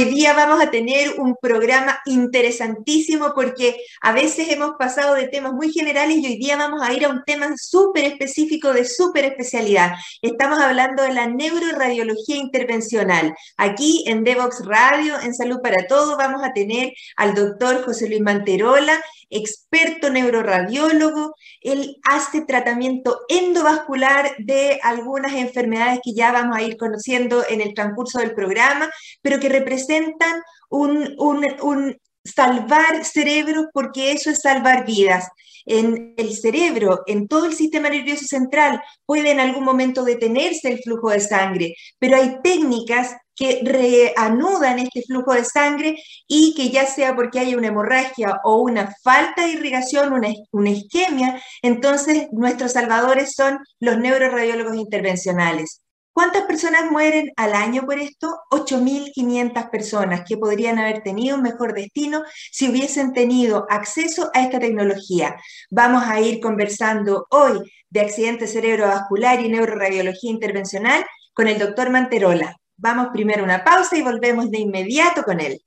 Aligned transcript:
Hoy 0.00 0.06
día 0.06 0.32
vamos 0.32 0.62
a 0.62 0.70
tener 0.70 1.20
un 1.20 1.36
programa 1.36 2.00
interesantísimo 2.06 3.34
porque 3.34 3.76
a 4.00 4.12
veces 4.12 4.48
hemos 4.48 4.70
pasado 4.78 5.14
de 5.14 5.28
temas 5.28 5.52
muy 5.52 5.70
generales 5.74 6.16
y 6.16 6.26
hoy 6.26 6.38
día 6.38 6.56
vamos 6.56 6.80
a 6.80 6.94
ir 6.94 7.04
a 7.04 7.10
un 7.10 7.22
tema 7.26 7.52
súper 7.58 8.04
específico 8.04 8.72
de 8.72 8.86
súper 8.86 9.26
especialidad. 9.26 9.92
Estamos 10.22 10.58
hablando 10.58 11.02
de 11.02 11.12
la 11.12 11.26
neuroradiología 11.26 12.36
intervencional. 12.36 13.34
Aquí 13.58 14.04
en 14.06 14.24
Devox 14.24 14.64
Radio, 14.64 15.20
en 15.20 15.34
Salud 15.34 15.58
para 15.62 15.86
Todos, 15.86 16.16
vamos 16.16 16.42
a 16.44 16.54
tener 16.54 16.94
al 17.16 17.34
doctor 17.34 17.84
José 17.84 18.08
Luis 18.08 18.22
Manterola, 18.22 18.98
experto 19.30 20.10
neuroradiólogo. 20.10 21.34
Él 21.60 21.96
hace 22.08 22.42
tratamiento 22.42 23.20
endovascular 23.28 24.32
de 24.38 24.80
algunas 24.82 25.32
enfermedades 25.34 26.00
que 26.04 26.12
ya 26.12 26.32
vamos 26.32 26.56
a 26.56 26.62
ir 26.62 26.76
conociendo 26.76 27.44
en 27.48 27.60
el 27.60 27.74
transcurso 27.74 28.18
del 28.18 28.34
programa, 28.34 28.90
pero 29.22 29.40
que 29.40 29.48
representan 29.48 30.42
un, 30.68 31.14
un, 31.18 31.96
salvar 32.24 33.04
cerebros 33.04 33.66
porque 33.72 34.12
eso 34.12 34.30
es 34.30 34.40
salvar 34.40 34.84
vidas. 34.84 35.28
En 35.66 36.14
el 36.16 36.34
cerebro, 36.34 37.02
en 37.06 37.28
todo 37.28 37.44
el 37.44 37.54
sistema 37.54 37.90
nervioso 37.90 38.24
central, 38.24 38.82
puede 39.06 39.30
en 39.30 39.40
algún 39.40 39.64
momento 39.64 40.04
detenerse 40.04 40.68
el 40.68 40.82
flujo 40.82 41.10
de 41.10 41.20
sangre, 41.20 41.74
pero 41.98 42.16
hay 42.16 42.38
técnicas 42.42 43.14
que 43.40 43.62
reanudan 43.64 44.80
este 44.80 45.00
flujo 45.02 45.32
de 45.32 45.46
sangre 45.46 45.96
y 46.28 46.54
que 46.54 46.68
ya 46.68 46.84
sea 46.84 47.16
porque 47.16 47.38
hay 47.38 47.54
una 47.54 47.68
hemorragia 47.68 48.38
o 48.44 48.60
una 48.60 48.94
falta 49.02 49.46
de 49.46 49.52
irrigación, 49.52 50.12
una, 50.12 50.28
una 50.52 50.68
isquemia, 50.68 51.42
entonces 51.62 52.28
nuestros 52.32 52.72
salvadores 52.72 53.32
son 53.34 53.58
los 53.80 53.96
neuroradiólogos 53.96 54.76
intervencionales. 54.76 55.80
¿Cuántas 56.12 56.42
personas 56.42 56.90
mueren 56.90 57.30
al 57.36 57.54
año 57.54 57.86
por 57.86 57.98
esto? 57.98 58.36
8.500 58.50 59.70
personas 59.70 60.20
que 60.28 60.36
podrían 60.36 60.78
haber 60.78 61.02
tenido 61.02 61.36
un 61.36 61.42
mejor 61.42 61.72
destino 61.72 62.22
si 62.52 62.68
hubiesen 62.68 63.14
tenido 63.14 63.64
acceso 63.70 64.30
a 64.34 64.42
esta 64.42 64.60
tecnología. 64.60 65.36
Vamos 65.70 66.02
a 66.04 66.20
ir 66.20 66.40
conversando 66.40 67.26
hoy 67.30 67.60
de 67.88 68.00
accidente 68.00 68.46
cerebrovascular 68.46 69.40
y 69.40 69.48
neuroradiología 69.48 70.30
intervencional 70.30 71.06
con 71.32 71.48
el 71.48 71.58
doctor 71.58 71.88
Manterola. 71.88 72.59
Vamos 72.82 73.08
primero 73.12 73.42
a 73.42 73.44
una 73.44 73.62
pausa 73.62 73.98
y 73.98 74.02
volvemos 74.02 74.50
de 74.50 74.58
inmediato 74.58 75.22
con 75.22 75.38
él. 75.38 75.60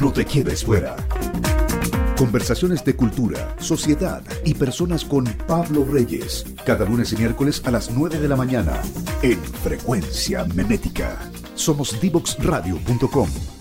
No 0.00 0.12
te 0.12 0.24
quedes 0.24 0.64
fuera. 0.64 0.94
Conversaciones 2.16 2.84
de 2.84 2.94
cultura, 2.94 3.56
sociedad 3.58 4.22
y 4.44 4.54
personas 4.54 5.04
con 5.04 5.24
Pablo 5.48 5.84
Reyes. 5.84 6.44
Cada 6.64 6.84
lunes 6.84 7.12
y 7.12 7.16
miércoles 7.16 7.60
a 7.64 7.72
las 7.72 7.90
9 7.90 8.20
de 8.20 8.28
la 8.28 8.36
mañana 8.36 8.80
en 9.22 9.38
Frecuencia 9.38 10.44
Memética. 10.44 11.18
Somos 11.54 12.00
divoxradio.com. 12.00 13.57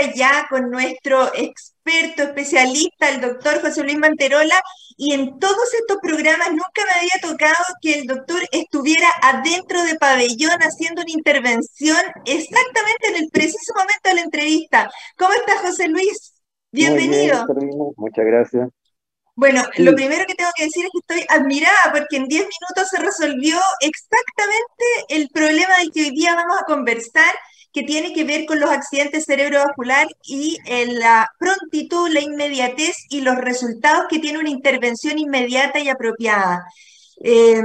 vuelta 0.00 0.14
ya 0.14 0.46
con 0.48 0.70
nuestro 0.70 1.30
experto 1.34 2.22
especialista, 2.22 3.08
el 3.08 3.20
doctor 3.20 3.60
José 3.60 3.82
Luis 3.82 3.98
Manterola, 3.98 4.60
y 4.96 5.14
en 5.14 5.38
todos 5.38 5.74
estos 5.74 5.98
programas 6.02 6.50
nunca 6.50 6.84
me 6.84 7.00
había 7.00 7.20
tocado 7.22 7.64
que 7.80 8.00
el 8.00 8.06
doctor 8.06 8.40
estuviera 8.52 9.08
adentro 9.22 9.82
de 9.84 9.96
pabellón 9.96 10.58
haciendo 10.60 11.02
una 11.02 11.10
intervención 11.10 11.98
exactamente 12.26 13.08
en 13.08 13.16
el 13.16 13.30
preciso 13.30 13.72
momento 13.74 14.08
de 14.08 14.14
la 14.14 14.20
entrevista. 14.22 14.90
¿Cómo 15.16 15.32
está 15.32 15.58
José 15.58 15.88
Luis? 15.88 16.34
Bienvenido. 16.70 17.46
Muchas 17.96 18.24
gracias. 18.24 18.68
Bueno, 19.34 19.62
lo 19.78 19.94
primero 19.94 20.26
que 20.26 20.34
tengo 20.34 20.50
que 20.54 20.64
decir 20.64 20.84
es 20.84 20.90
que 20.92 21.14
estoy 21.14 21.26
admirada 21.34 21.92
porque 21.92 22.16
en 22.16 22.28
10 22.28 22.42
minutos 22.42 22.90
se 22.90 22.98
resolvió 22.98 23.58
exactamente 23.80 24.84
el 25.08 25.30
problema 25.30 25.78
del 25.78 25.90
que 25.92 26.02
hoy 26.02 26.10
día 26.10 26.34
vamos 26.34 26.60
a 26.60 26.64
conversar 26.66 27.32
que 27.72 27.82
tiene 27.84 28.12
que 28.12 28.24
ver 28.24 28.46
con 28.46 28.58
los 28.58 28.70
accidentes 28.70 29.24
cerebrovascular 29.24 30.08
y 30.24 30.58
la 30.98 31.28
prontitud, 31.38 32.08
la 32.10 32.20
inmediatez 32.20 32.96
y 33.08 33.20
los 33.20 33.36
resultados 33.36 34.06
que 34.08 34.18
tiene 34.18 34.38
una 34.38 34.50
intervención 34.50 35.18
inmediata 35.18 35.78
y 35.78 35.88
apropiada. 35.88 36.64
Em, 37.22 37.64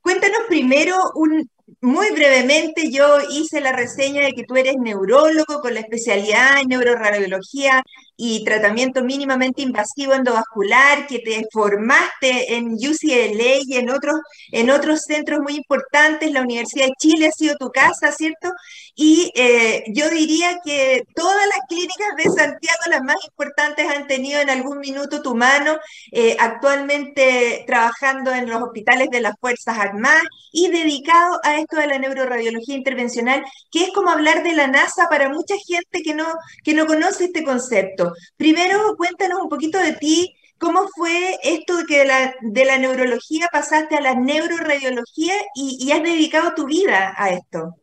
cuéntanos 0.00 0.40
primero 0.48 0.96
un, 1.14 1.50
muy 1.86 2.10
brevemente, 2.10 2.90
yo 2.90 3.18
hice 3.30 3.60
la 3.60 3.70
reseña 3.70 4.22
de 4.22 4.32
que 4.32 4.42
tú 4.42 4.56
eres 4.56 4.74
neurólogo 4.76 5.60
con 5.60 5.72
la 5.72 5.80
especialidad 5.80 6.60
en 6.60 6.68
neuroradiología 6.68 7.80
y 8.16 8.44
tratamiento 8.44 9.04
mínimamente 9.04 9.62
invasivo 9.62 10.14
endovascular, 10.14 11.06
que 11.06 11.20
te 11.20 11.46
formaste 11.52 12.56
en 12.56 12.72
UCLA 12.72 13.58
y 13.64 13.76
en 13.76 13.90
otros, 13.90 14.16
en 14.50 14.70
otros 14.70 15.02
centros 15.02 15.40
muy 15.40 15.54
importantes. 15.54 16.32
La 16.32 16.40
Universidad 16.40 16.86
de 16.86 16.94
Chile 16.98 17.28
ha 17.28 17.32
sido 17.32 17.56
tu 17.56 17.70
casa, 17.70 18.10
¿cierto? 18.10 18.50
Y 18.94 19.30
eh, 19.36 19.84
yo 19.88 20.08
diría 20.08 20.58
que 20.64 21.02
todas 21.14 21.46
las 21.46 21.60
clínicas 21.68 22.16
de 22.16 22.24
Santiago, 22.24 22.80
las 22.88 23.02
más 23.02 23.16
importantes, 23.28 23.86
han 23.86 24.06
tenido 24.06 24.40
en 24.40 24.50
algún 24.50 24.78
minuto 24.78 25.22
tu 25.22 25.34
mano, 25.34 25.76
eh, 26.10 26.36
actualmente 26.40 27.64
trabajando 27.66 28.32
en 28.32 28.48
los 28.48 28.62
hospitales 28.62 29.08
de 29.10 29.20
las 29.20 29.34
Fuerzas 29.38 29.78
Armadas 29.78 30.24
y 30.50 30.68
dedicado 30.68 31.38
a 31.44 31.60
de 31.78 31.86
la 31.86 31.98
neuroradiología 31.98 32.76
intervencional, 32.76 33.44
que 33.70 33.84
es 33.84 33.90
como 33.92 34.10
hablar 34.10 34.42
de 34.42 34.54
la 34.54 34.66
NASA 34.66 35.08
para 35.08 35.28
mucha 35.28 35.54
gente 35.66 36.02
que 36.02 36.14
no, 36.14 36.26
que 36.64 36.74
no 36.74 36.86
conoce 36.86 37.26
este 37.26 37.44
concepto. 37.44 38.12
Primero, 38.36 38.94
cuéntanos 38.96 39.40
un 39.40 39.48
poquito 39.48 39.78
de 39.78 39.92
ti, 39.92 40.34
¿Cómo 40.58 40.86
fue 40.96 41.36
esto 41.42 41.76
de 41.76 41.84
que 41.84 41.98
de 41.98 42.04
la, 42.06 42.34
de 42.40 42.64
la 42.64 42.78
neurología 42.78 43.48
pasaste 43.52 43.94
a 43.96 44.00
la 44.00 44.14
neuroradiología 44.14 45.34
y, 45.54 45.90
has 45.92 46.02
dedicado 46.02 46.54
tu 46.54 46.66
vida 46.66 47.12
a 47.16 47.30
esto? 47.30 47.76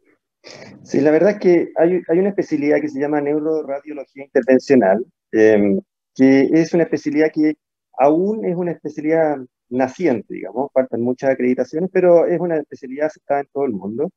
Sí, 0.84 1.00
la 1.00 1.12
verdad 1.12 1.32
es 1.32 1.40
que 1.40 1.68
hay, 1.78 2.02
hay 2.08 2.20
una 2.20 2.30
especialidad 2.30 2.82
que 2.82 2.90
se 2.90 3.00
llama 3.00 3.22
neuroradiología 3.22 4.26
intervencional, 4.26 5.06
em, 5.32 5.80
que 6.16 6.50
es 6.52 6.74
una 6.74 6.84
especialidad 6.84 7.32
que 7.32 7.54
aún 7.98 8.44
es 8.46 8.56
una 8.56 8.72
especialidad 8.72 9.38
naciente, 9.74 10.36
digamos, 10.36 10.72
faltan 10.74 11.02
muchas 11.02 11.32
acreditaciones, 11.32 11.90
pero 11.92 12.26
es 12.26 12.40
una 12.40 12.58
especialidad 12.58 13.08
aceptada 13.08 13.42
en 13.42 13.48
todo 13.52 13.66
el 13.66 13.74
mundo, 13.74 14.10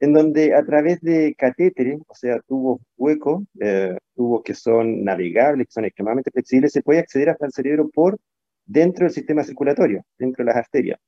en 0.00 0.12
donde 0.12 0.54
a 0.54 0.64
través 0.64 1.00
de 1.00 1.34
catéteres, 1.36 2.00
o 2.08 2.14
sea, 2.14 2.40
tubos 2.40 2.80
huecos, 2.96 3.44
eh, 3.60 3.96
tubos 4.14 4.42
que 4.42 4.54
son 4.54 5.04
navegables, 5.04 5.68
que 5.68 5.72
son 5.72 5.84
extremadamente 5.84 6.30
flexibles, 6.30 6.72
se 6.72 6.82
puede 6.82 7.00
acceder 7.00 7.30
hasta 7.30 7.46
el 7.46 7.52
cerebro 7.52 7.88
por 7.88 8.18
dentro 8.64 9.04
del 9.04 9.12
sistema 9.14 9.44
circulatorio, 9.44 10.04
dentro 10.18 10.44
de 10.44 10.50
las 10.50 10.56
arterias. 10.56 10.98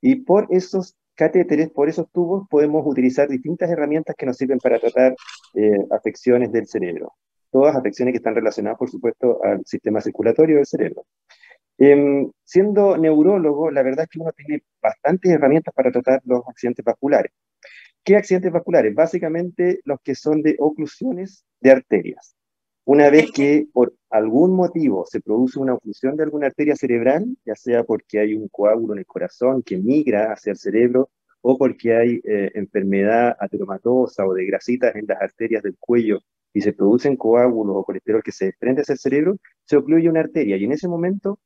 Y 0.00 0.16
por 0.16 0.46
esos 0.50 0.94
catéteres, 1.14 1.70
por 1.70 1.88
esos 1.88 2.10
tubos, 2.12 2.46
podemos 2.50 2.82
utilizar 2.86 3.28
distintas 3.28 3.70
herramientas 3.70 4.16
que 4.16 4.26
nos 4.26 4.36
sirven 4.36 4.58
para 4.58 4.78
tratar 4.78 5.14
eh, 5.54 5.78
afecciones 5.90 6.52
del 6.52 6.66
cerebro. 6.66 7.12
Todas 7.50 7.76
afecciones 7.76 8.12
que 8.12 8.18
están 8.18 8.34
relacionadas, 8.34 8.78
por 8.78 8.90
supuesto, 8.90 9.42
al 9.44 9.64
sistema 9.64 10.00
circulatorio 10.00 10.56
del 10.56 10.66
cerebro. 10.66 11.06
Em, 11.78 12.30
siendo 12.44 12.96
neurólogo, 12.96 13.70
la 13.70 13.82
verdad 13.82 14.04
es 14.04 14.10
que 14.10 14.20
uno 14.20 14.32
tiene 14.32 14.62
bastantes 14.80 15.32
herramientas 15.32 15.74
para 15.74 15.90
tratar 15.90 16.22
los 16.24 16.42
accidentes 16.48 16.84
vasculares. 16.84 17.32
¿Qué 18.04 18.16
accidentes 18.16 18.52
vasculares? 18.52 18.94
Básicamente 18.94 19.80
los 19.84 19.98
que 20.02 20.14
son 20.14 20.42
de 20.42 20.56
oclusiones 20.58 21.44
de 21.60 21.70
arterias. 21.72 22.36
Una 22.84 23.08
vez 23.10 23.30
que 23.32 23.66
por 23.72 23.94
algún 24.10 24.54
motivo 24.54 25.06
se 25.06 25.20
produce 25.20 25.58
una 25.58 25.74
oclusión 25.74 26.16
de 26.16 26.24
alguna 26.24 26.48
arteria 26.48 26.76
cerebral, 26.76 27.24
ya 27.44 27.54
sea 27.54 27.82
porque 27.82 28.20
hay 28.20 28.34
un 28.34 28.48
coágulo 28.48 28.92
en 28.92 28.98
el 29.00 29.06
corazón 29.06 29.62
que 29.62 29.78
migra 29.78 30.32
hacia 30.32 30.50
el 30.52 30.58
cerebro, 30.58 31.10
o 31.46 31.58
porque 31.58 31.94
hay 31.94 32.20
eh, 32.24 32.50
enfermedad 32.54 33.36
ateromatosa 33.38 34.26
o 34.26 34.32
de 34.32 34.46
grasitas 34.46 34.94
en 34.96 35.06
las 35.06 35.20
arterias 35.20 35.62
del 35.62 35.76
cuello 35.78 36.20
y 36.54 36.62
se 36.62 36.72
producen 36.72 37.16
coágulos 37.16 37.76
o 37.76 37.84
colesterol 37.84 38.22
que 38.22 38.32
se 38.32 38.46
desprende 38.46 38.80
hacia 38.80 38.94
el 38.94 38.98
cerebro, 38.98 39.36
se 39.64 39.76
ocluye 39.76 40.08
una 40.08 40.20
arteria 40.20 40.56
y 40.56 40.64
en 40.64 40.72
ese 40.72 40.88
momento 40.88 41.38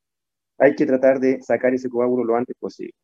hay 0.59 0.75
que 0.75 0.87
tratar 0.87 1.21
de 1.21 1.41
sacar 1.43 1.75
ese 1.75 1.89
coágulo 1.89 2.25
lo 2.25 2.37
antes 2.37 2.57
posible. 2.59 2.95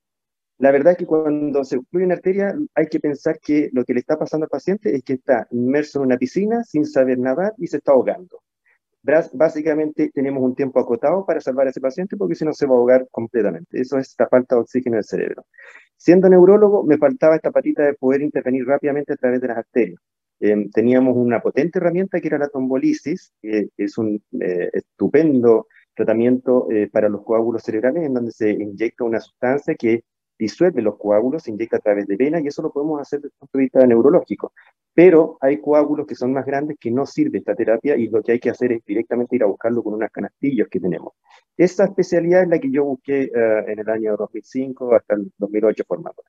La 0.59 0.71
verdad 0.71 0.93
es 0.93 0.99
que 0.99 1.07
cuando 1.07 1.65
se 1.65 1.79
ocluye 1.79 2.07
una 2.07 2.15
arteria 2.15 2.57
hay 2.75 2.87
que 2.87 3.01
pensar 3.01 3.41
que 3.41 3.71
lo 3.73 3.85
que 3.85 3.93
le 3.93 4.01
está 4.01 4.17
pasando 4.17 4.45
al 4.45 4.51
paciente 4.51 4.95
es 4.95 5.03
que 5.03 5.15
está 5.15 5.49
inmerso 5.51 5.99
en 5.99 6.07
una 6.07 6.17
piscina 6.17 6.63
sin 6.63 6.85
saber 6.85 7.19
nadar 7.19 7.55
y 7.59 7.67
se 7.67 7.79
está 7.79 7.93
ahogando. 7.93 8.41
básicamente 9.33 10.11
tenemos 10.15 10.43
un 10.43 10.55
tiempo 10.55 10.81
acotado 10.81 11.27
para 11.27 11.41
salvar 11.41 11.67
a 11.67 11.71
ese 11.71 11.81
paciente 11.81 12.17
porque 12.17 12.37
si 12.37 12.45
no 12.45 12.53
se 12.53 12.67
va 12.67 12.75
a 12.75 12.79
ahogar 12.79 13.09
completamente. 13.11 13.81
Eso 13.81 13.99
es 13.99 14.15
la 14.19 14.29
falta 14.29 14.55
de 14.55 14.63
oxígeno 14.63 14.95
en 14.95 14.99
el 14.99 15.05
cerebro. 15.05 15.47
Siendo 15.97 16.29
neurólogo, 16.29 16.85
me 16.85 16.99
faltaba 16.99 17.37
esta 17.37 17.51
patita 17.51 17.83
de 17.83 17.95
poder 17.95 18.23
intervenir 18.23 18.65
rápidamente 18.67 19.13
a 19.15 19.17
través 19.17 19.41
de 19.41 19.49
las 19.49 19.59
arterias. 19.59 20.01
Em, 20.41 20.71
teníamos 20.71 21.17
una 21.17 21.41
potente 21.41 21.79
herramienta 21.79 22.21
que 22.21 22.29
era 22.29 22.39
la 22.39 22.49
trombolisis, 22.49 23.33
que 23.41 23.69
es 23.77 23.99
un 23.99 24.23
eh, 24.41 24.71
estupendo 24.73 25.67
tratamiento 25.95 26.69
eh, 26.71 26.89
para 26.91 27.09
los 27.09 27.23
coágulos 27.23 27.63
cerebrales 27.63 28.05
en 28.05 28.15
donde 28.15 28.33
se 28.33 28.51
inyecta 28.51 29.05
una 29.05 29.21
sustancia 29.21 29.75
que 29.75 30.05
disuelve 30.39 30.83
los 30.83 30.97
coágulos, 30.99 31.45
se 31.45 31.51
inyecta 31.51 31.77
a 31.77 31.81
través 31.81 32.07
de 32.07 32.17
venas 32.17 32.43
y 32.43 32.49
eso 32.49 32.63
lo 32.63 32.73
podemos 32.73 33.01
hacer 33.01 33.21
desde 33.21 33.35
el 33.35 33.39
punto 33.39 33.59
de 33.59 33.65
vista 33.65 33.87
neurológico. 33.87 34.53
Pero 34.93 35.39
hay 35.41 35.61
coágulos 35.61 36.07
que 36.07 36.15
son 36.15 36.33
más 36.33 36.47
grandes 36.47 36.77
que 36.81 36.91
no 36.91 37.07
sirve 37.07 37.39
esta 37.39 37.55
terapia 37.55 37.97
y 37.97 38.09
lo 38.09 38.23
que 38.23 38.33
hay 38.33 38.41
que 38.41 38.51
hacer 38.51 38.73
es 38.73 38.85
directamente 38.85 39.37
ir 39.37 39.43
a 39.43 39.47
buscarlo 39.47 39.83
con 39.83 39.95
unas 39.95 40.11
canastillas 40.11 40.69
que 40.69 40.81
tenemos. 40.81 41.15
Esa 41.57 41.85
especialidad 41.85 42.43
es 42.43 42.49
la 42.49 42.59
que 42.59 42.71
yo 42.71 42.85
busqué 42.85 43.23
eh, 43.25 43.65
en 43.69 43.79
el 43.79 43.89
año 43.89 44.17
2005 44.17 44.95
hasta 44.95 45.15
el 45.15 45.33
2008 45.39 45.85
formándola. 45.87 46.29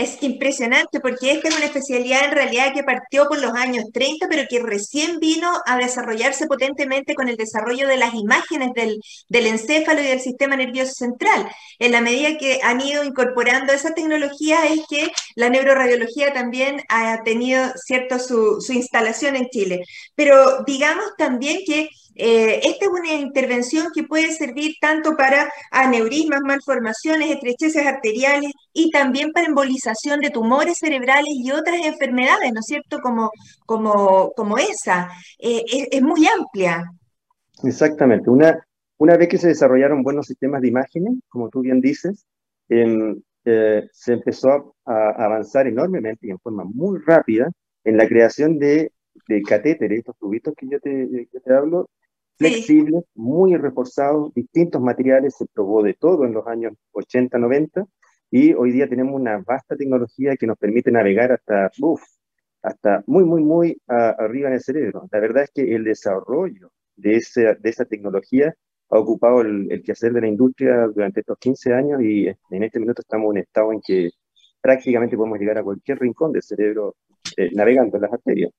Es 0.00 0.16
impresionante 0.22 0.98
porque 0.98 1.30
esta 1.32 1.48
es 1.48 1.56
una 1.56 1.66
especialidad 1.66 2.24
en 2.24 2.30
realidad 2.32 2.72
que 2.72 2.82
partió 2.82 3.28
por 3.28 3.38
los 3.38 3.52
años 3.52 3.84
30, 3.92 4.28
pero 4.30 4.48
que 4.48 4.58
recién 4.58 5.20
vino 5.20 5.52
a 5.66 5.76
desarrollarse 5.76 6.46
potentemente 6.46 7.14
con 7.14 7.28
el 7.28 7.36
desarrollo 7.36 7.86
de 7.86 7.98
las 7.98 8.14
imágenes 8.14 8.70
del, 8.74 8.98
del 9.28 9.46
encéfalo 9.46 10.00
y 10.00 10.06
del 10.06 10.20
sistema 10.20 10.56
nervioso 10.56 10.92
central. 10.94 11.50
En 11.78 11.92
la 11.92 12.00
medida 12.00 12.38
que 12.38 12.60
han 12.62 12.80
ido 12.80 13.04
incorporando 13.04 13.74
esa 13.74 13.92
tecnología 13.92 14.64
es 14.64 14.80
que 14.88 15.12
la 15.34 15.50
neuroradiología 15.50 16.32
también 16.32 16.82
ha 16.88 17.22
tenido 17.22 17.70
cierto 17.76 18.18
su, 18.18 18.62
su 18.62 18.72
instalación 18.72 19.36
en 19.36 19.50
Chile. 19.50 19.82
Pero 20.14 20.62
digamos 20.64 21.04
también 21.18 21.58
que 21.66 21.90
eh, 22.14 22.60
esta 22.64 22.84
es 22.84 22.90
una 22.90 23.14
intervención 23.14 23.86
que 23.94 24.04
puede 24.04 24.32
servir 24.32 24.74
tanto 24.80 25.16
para 25.16 25.50
aneurismas, 25.70 26.40
malformaciones, 26.42 27.30
estrecheces 27.30 27.86
arteriales 27.86 28.52
y 28.72 28.90
también 28.90 29.32
para 29.32 29.46
embolización 29.46 30.20
de 30.20 30.30
tumores 30.30 30.78
cerebrales 30.78 31.32
y 31.34 31.50
otras 31.50 31.84
enfermedades, 31.84 32.52
¿no 32.52 32.60
es 32.60 32.66
cierto? 32.66 33.00
Como, 33.00 33.30
como, 33.66 34.32
como 34.36 34.58
esa. 34.58 35.08
Eh, 35.38 35.62
es, 35.90 36.02
muy 36.02 36.26
amplia. 36.26 36.84
Exactamente. 37.62 38.28
Una, 38.30 38.58
una 38.98 39.16
vez 39.16 39.28
que 39.28 39.38
se 39.38 39.48
desarrollaron 39.48 40.02
buenos 40.02 40.26
sistemas 40.26 40.60
de 40.62 40.68
imágenes, 40.68 41.14
como 41.28 41.48
tú 41.48 41.60
bien 41.60 41.80
dices, 41.80 42.26
eh, 42.68 43.88
se 43.92 44.12
empezó 44.12 44.74
a, 44.84 45.10
avanzar 45.24 45.66
enormemente 45.66 46.26
y 46.26 46.30
en 46.30 46.38
forma 46.38 46.64
muy 46.64 46.98
rápida 47.06 47.50
en 47.84 47.96
la 47.96 48.06
creación 48.06 48.58
de, 48.58 48.92
de 49.28 49.42
catéteres, 49.42 49.98
estos 50.00 50.16
tubitos 50.18 50.54
que 50.56 50.66
yo 50.68 50.80
te, 50.80 51.28
que 51.30 51.40
te 51.40 51.54
hablo, 51.54 51.88
flexibles, 52.36 53.04
muy 53.14 53.56
reforzados, 53.56 54.32
distintos 54.34 54.80
materiales, 54.80 55.34
se 55.36 55.46
probó 55.52 55.82
de 55.82 55.94
todo 55.94 56.24
en 56.24 56.32
los 56.32 56.46
años 56.46 56.72
80, 56.92 57.38
90, 57.38 57.84
y 58.30 58.54
hoy 58.54 58.72
día 58.72 58.88
tenemos 58.88 59.14
una 59.14 59.38
vasta 59.46 59.76
tecnología 59.76 60.36
que 60.36 60.46
nos 60.46 60.56
permite 60.56 60.90
navegar 60.90 61.32
hasta, 61.32 61.70
uf, 61.80 62.02
hasta 62.62 63.02
muy, 63.06 63.24
muy, 63.24 63.42
muy 63.42 63.80
arriba 63.86 64.48
en 64.48 64.54
el 64.54 64.60
cerebro. 64.60 65.08
La 65.10 65.20
verdad 65.20 65.44
es 65.44 65.50
que 65.50 65.74
el 65.74 65.84
desarrollo 65.84 66.70
de, 66.96 67.16
ese, 67.16 67.56
de 67.58 67.70
esa 67.70 67.84
tecnología 67.84 68.54
ha 68.90 68.98
ocupado 68.98 69.40
el, 69.42 69.70
el, 69.70 69.82
quehacer 69.82 70.12
de 70.12 70.20
la 70.20 70.28
industria 70.28 70.86
durante 70.88 71.20
estos 71.20 71.38
15 71.38 71.72
años 71.74 72.02
y 72.02 72.26
en 72.28 72.62
este 72.62 72.80
minuto 72.80 73.02
estamos 73.02 73.26
en 73.26 73.30
un 73.30 73.38
estado 73.38 73.72
en 73.72 73.80
que 73.80 74.10
prácticamente 74.60 75.16
podemos 75.16 75.38
llegar 75.38 75.58
a 75.58 75.62
cualquier 75.62 75.98
rincón 75.98 76.32
del 76.32 76.42
cerebro 76.42 76.96
eh, 77.36 77.50
navegando 77.52 77.96
en 77.96 78.02
las 78.02 78.12
arterias. 78.12 78.50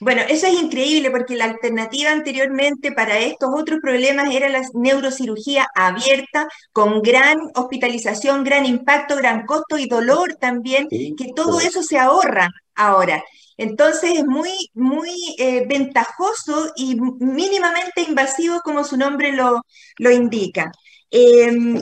Bueno, 0.00 0.22
eso 0.28 0.46
es 0.46 0.54
increíble 0.54 1.10
porque 1.10 1.36
la 1.36 1.44
alternativa 1.44 2.10
anteriormente 2.10 2.90
para 2.92 3.18
estos 3.18 3.50
otros 3.54 3.80
problemas 3.82 4.34
era 4.34 4.48
la 4.48 4.62
neurocirugía 4.72 5.66
abierta, 5.74 6.48
con 6.72 7.02
gran 7.02 7.38
hospitalización, 7.54 8.42
gran 8.42 8.64
impacto, 8.64 9.16
gran 9.16 9.44
costo 9.44 9.76
y 9.76 9.86
dolor 9.86 10.36
también, 10.40 10.88
que 10.88 11.32
todo 11.36 11.60
eso 11.60 11.82
se 11.82 11.98
ahorra 11.98 12.48
ahora. 12.74 13.22
Entonces 13.58 14.12
es 14.14 14.24
muy, 14.24 14.70
muy 14.72 15.14
eh, 15.38 15.66
ventajoso 15.68 16.72
y 16.76 16.96
mínimamente 16.98 18.00
invasivo 18.00 18.60
como 18.64 18.84
su 18.84 18.96
nombre 18.96 19.32
lo, 19.32 19.60
lo 19.98 20.10
indica. 20.10 20.72
Em, 21.10 21.78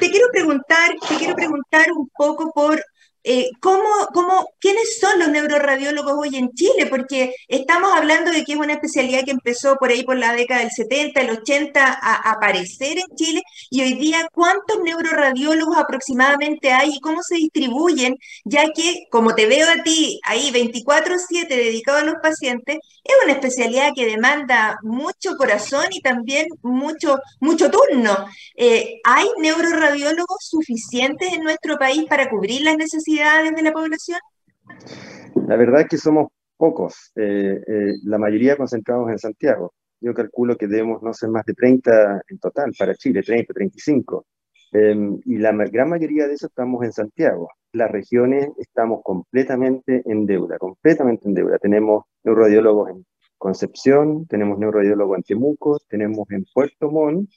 te 0.00 0.10
quiero 0.10 0.28
preguntar, 0.32 0.90
te 1.06 1.16
quiero 1.16 1.34
preguntar 1.34 1.86
un 1.92 2.08
poco 2.16 2.50
por 2.52 2.82
eh, 3.24 3.50
¿cómo, 3.60 3.88
cómo, 4.12 4.48
¿quiénes 4.58 4.98
son 4.98 5.20
los 5.20 5.28
neuroradiólogos 5.28 6.14
hoy 6.18 6.36
en 6.36 6.50
Chile? 6.54 6.86
Porque 6.90 7.34
estamos 7.46 7.92
hablando 7.94 8.32
de 8.32 8.44
que 8.44 8.54
es 8.54 8.58
una 8.58 8.72
especialidad 8.72 9.24
que 9.24 9.30
empezó 9.30 9.76
por 9.76 9.90
ahí 9.90 10.02
por 10.02 10.16
la 10.16 10.32
década 10.32 10.60
del 10.60 10.72
70, 10.72 11.20
el 11.20 11.30
80 11.30 11.84
a, 11.84 12.32
aparecer 12.32 12.98
en 12.98 13.16
Chile 13.16 13.42
y 13.70 13.82
hoy 13.82 13.94
día 13.94 14.28
cuántos 14.32 14.80
neuroradiólogos 14.82 15.76
aproximadamente 15.76 16.72
hay 16.72 16.94
y 16.94 17.00
cómo 17.00 17.22
se 17.22 17.36
distribuyen, 17.36 18.16
ya 18.44 18.64
que 18.74 19.04
como 19.10 19.34
te 19.34 19.46
veo 19.46 19.68
a 19.70 19.82
ti 19.84 20.20
ahí 20.24 20.50
24/7 20.50 21.46
dedicado 21.48 21.98
a 21.98 22.04
los 22.04 22.16
pacientes, 22.20 22.78
es 23.04 23.14
una 23.24 23.34
especialidad 23.34 23.92
que 23.94 24.06
demanda 24.06 24.78
mucho 24.82 25.36
corazón 25.36 25.86
y 25.90 26.00
también 26.00 26.46
mucho, 26.62 27.18
mucho 27.40 27.70
turno. 27.70 28.26
Eh, 28.56 29.00
¿Hay 29.04 29.26
neuroradiólogos 29.38 30.38
suficientes 30.40 31.32
en 31.32 31.42
nuestro 31.42 31.78
país 31.78 32.04
para 32.08 32.28
cubrir 32.28 32.62
las 32.62 32.76
necesidades? 32.76 33.11
De 33.12 33.62
la 33.62 33.72
población? 33.72 34.18
La 35.46 35.56
verdad 35.56 35.82
es 35.82 35.88
que 35.88 35.98
somos 35.98 36.28
pocos, 36.56 37.12
eh, 37.16 37.60
eh, 37.66 37.92
la 38.04 38.18
mayoría 38.18 38.56
concentrados 38.56 39.10
en 39.10 39.18
Santiago. 39.18 39.74
Yo 40.00 40.14
calculo 40.14 40.56
que 40.56 40.66
debemos 40.66 41.02
no 41.02 41.12
ser 41.12 41.28
más 41.28 41.44
de 41.44 41.54
30 41.54 42.22
en 42.28 42.38
total 42.38 42.72
para 42.78 42.94
Chile, 42.94 43.22
30, 43.22 43.52
35. 43.52 44.26
Em, 44.72 45.20
y 45.26 45.36
la 45.36 45.52
gran 45.52 45.90
mayoría 45.90 46.26
de 46.26 46.34
eso 46.34 46.46
estamos 46.46 46.82
en 46.84 46.92
Santiago. 46.92 47.50
Las 47.72 47.90
regiones 47.90 48.48
estamos 48.56 49.00
completamente 49.04 50.02
en 50.06 50.24
deuda, 50.24 50.56
completamente 50.58 51.28
en 51.28 51.34
deuda. 51.34 51.58
Tenemos 51.58 52.04
neurodiólogos 52.24 52.90
en 52.90 53.04
Concepción, 53.36 54.26
tenemos 54.26 54.58
neurodiólogos 54.58 55.18
en 55.18 55.22
Temuco, 55.24 55.78
tenemos 55.88 56.30
en 56.30 56.44
Puerto 56.54 56.90
Montt, 56.90 57.28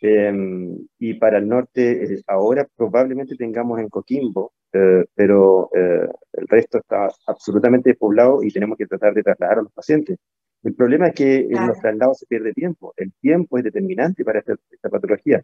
em, 0.00 0.76
y 0.98 1.14
para 1.14 1.38
el 1.38 1.48
norte 1.48 2.04
eh, 2.04 2.22
ahora 2.28 2.66
probablemente 2.76 3.36
tengamos 3.36 3.80
en 3.80 3.88
Coquimbo, 3.88 4.52
eh, 4.72 5.04
pero 5.14 5.70
eh, 5.74 6.08
el 6.32 6.48
resto 6.48 6.78
está 6.78 7.08
absolutamente 7.26 7.94
poblado 7.94 8.42
y 8.42 8.50
tenemos 8.50 8.78
que 8.78 8.86
tratar 8.86 9.14
de 9.14 9.22
trasladar 9.22 9.58
a 9.58 9.62
los 9.62 9.72
pacientes. 9.72 10.18
El 10.62 10.74
problema 10.74 11.08
es 11.08 11.14
que 11.14 11.36
en 11.38 11.66
los 11.66 11.78
traslados 11.78 12.18
se 12.18 12.26
pierde 12.26 12.52
tiempo. 12.52 12.92
El 12.96 13.12
tiempo 13.20 13.56
es 13.58 13.64
determinante 13.64 14.24
para 14.24 14.40
esta, 14.40 14.56
patología. 14.90 15.42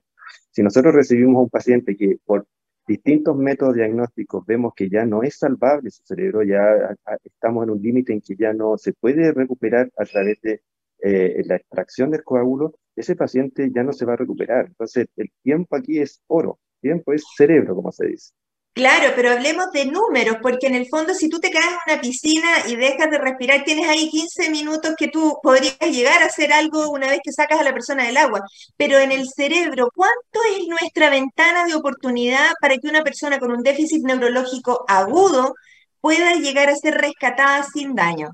Si 0.50 0.62
nosotros 0.62 0.94
recibimos 0.94 1.38
a 1.38 1.42
un 1.42 1.50
paciente 1.50 1.96
que 1.96 2.18
por 2.24 2.46
distintos 2.86 3.36
métodos 3.36 3.74
diagnósticos 3.74 4.44
vemos 4.46 4.74
que 4.76 4.88
ya 4.90 5.04
no 5.06 5.22
es 5.22 5.38
salvable 5.38 5.90
su 5.90 6.02
cerebro, 6.04 6.42
ya 6.42 6.94
estamos 7.24 7.64
en 7.64 7.70
un 7.70 7.82
límite 7.82 8.12
en 8.12 8.20
que 8.20 8.36
ya 8.36 8.52
no 8.52 8.76
se 8.76 8.92
puede 8.92 9.32
recuperar 9.32 9.90
a 9.96 10.04
través 10.04 10.40
de 10.42 10.62
eh, 11.02 11.42
la 11.46 11.56
extracción 11.56 12.10
del 12.10 12.22
coágulo, 12.22 12.78
ese 12.94 13.16
paciente 13.16 13.70
ya 13.74 13.82
no 13.82 13.92
se 13.92 14.04
va 14.04 14.14
a 14.14 14.16
recuperar. 14.16 14.66
Entonces, 14.66 15.08
el 15.16 15.30
tiempo 15.42 15.76
aquí 15.76 15.98
es 15.98 16.22
oro, 16.26 16.58
tiempo 16.80 17.12
es 17.12 17.24
cerebro, 17.36 17.74
como 17.74 17.92
se 17.92 18.06
dice. 18.06 18.32
Claro, 18.76 19.14
pero 19.16 19.30
hablemos 19.30 19.72
de 19.72 19.86
números, 19.86 20.36
porque 20.42 20.66
en 20.66 20.74
el 20.74 20.86
fondo 20.86 21.14
si 21.14 21.30
tú 21.30 21.40
te 21.40 21.50
caes 21.50 21.64
en 21.64 21.94
una 21.94 22.02
piscina 22.02 22.48
y 22.68 22.76
dejas 22.76 23.10
de 23.10 23.16
respirar, 23.16 23.64
tienes 23.64 23.88
ahí 23.88 24.10
15 24.10 24.50
minutos 24.50 24.94
que 24.98 25.08
tú 25.08 25.38
podrías 25.42 25.78
llegar 25.80 26.22
a 26.22 26.26
hacer 26.26 26.52
algo 26.52 26.90
una 26.90 27.08
vez 27.08 27.20
que 27.24 27.32
sacas 27.32 27.58
a 27.58 27.64
la 27.64 27.72
persona 27.72 28.04
del 28.04 28.18
agua. 28.18 28.42
Pero 28.76 28.98
en 28.98 29.12
el 29.12 29.28
cerebro, 29.34 29.88
¿cuánto 29.94 30.40
es 30.54 30.68
nuestra 30.68 31.08
ventana 31.08 31.64
de 31.64 31.74
oportunidad 31.74 32.50
para 32.60 32.76
que 32.76 32.86
una 32.86 33.02
persona 33.02 33.38
con 33.38 33.50
un 33.50 33.62
déficit 33.62 34.04
neurológico 34.04 34.84
agudo 34.86 35.54
pueda 36.02 36.34
llegar 36.34 36.68
a 36.68 36.76
ser 36.76 36.98
rescatada 36.98 37.62
sin 37.62 37.94
daño? 37.94 38.28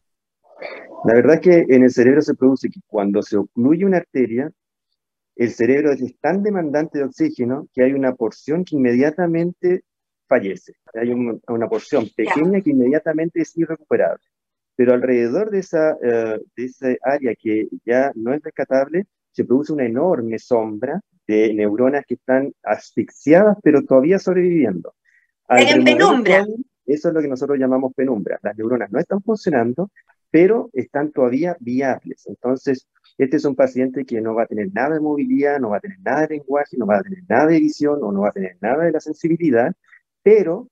La 1.04 1.14
verdad 1.14 1.34
es 1.36 1.40
que 1.40 1.66
en 1.72 1.84
el 1.84 1.92
cerebro 1.92 2.20
se 2.20 2.34
produce 2.34 2.68
que 2.68 2.80
cuando 2.88 3.22
se 3.22 3.36
ocluye 3.36 3.84
una 3.84 3.98
arteria, 3.98 4.50
el 5.36 5.52
cerebro 5.52 5.92
es 5.92 6.02
tan 6.18 6.42
demandante 6.42 6.98
de 6.98 7.04
oxígeno 7.04 7.68
que 7.72 7.84
hay 7.84 7.92
una 7.92 8.16
porción 8.16 8.64
que 8.64 8.74
inmediatamente 8.74 9.84
fallece. 10.26 10.74
Hay 10.94 11.10
una 11.10 11.68
porción 11.68 12.08
pequeña 12.14 12.60
que 12.60 12.70
inmediatamente 12.70 13.40
es 13.42 13.56
irrecuperable. 13.56 14.24
Pero 14.74 14.94
alrededor 14.94 15.50
de 15.50 15.58
esa, 15.58 15.96
eh, 16.02 16.40
de 16.56 16.64
esa 16.64 16.88
área 17.02 17.34
que 17.34 17.68
ya 17.84 18.10
no 18.14 18.32
es 18.32 18.42
rescatable, 18.42 19.06
se 19.30 19.44
produce 19.44 19.72
una 19.72 19.84
enorme 19.84 20.38
sombra 20.38 21.00
de 21.26 21.52
neuronas 21.54 22.04
que 22.06 22.14
están 22.14 22.52
asfixiadas, 22.62 23.56
pero 23.62 23.82
todavía 23.84 24.18
sobreviviendo. 24.18 24.94
en 25.48 25.84
penumbra. 25.84 26.46
Eso 26.84 27.08
es 27.08 27.14
lo 27.14 27.20
que 27.20 27.28
nosotros 27.28 27.58
llamamos 27.58 27.92
penumbra. 27.94 28.38
Las 28.42 28.56
neuronas 28.56 28.90
no 28.90 28.98
están 28.98 29.22
funcionando, 29.22 29.90
pero 30.30 30.70
están 30.72 31.12
todavía 31.12 31.56
viables. 31.60 32.26
Entonces, 32.26 32.88
este 33.18 33.36
es 33.36 33.44
un 33.44 33.54
paciente 33.54 34.04
que 34.04 34.20
no 34.20 34.34
va 34.34 34.44
a 34.44 34.46
tener 34.46 34.72
nada 34.72 34.94
de 34.94 35.00
movilidad, 35.00 35.60
no 35.60 35.70
va 35.70 35.76
a 35.76 35.80
tener 35.80 35.98
nada 36.00 36.22
de 36.22 36.36
lenguaje, 36.36 36.76
no 36.76 36.86
va 36.86 36.98
a 36.98 37.02
tener 37.02 37.22
nada 37.28 37.46
de 37.46 37.60
visión 37.60 38.02
o 38.02 38.10
no 38.10 38.22
va 38.22 38.30
a 38.30 38.32
tener 38.32 38.56
nada 38.60 38.84
de 38.84 38.92
la 38.92 39.00
sensibilidad, 39.00 39.74
pero 40.22 40.68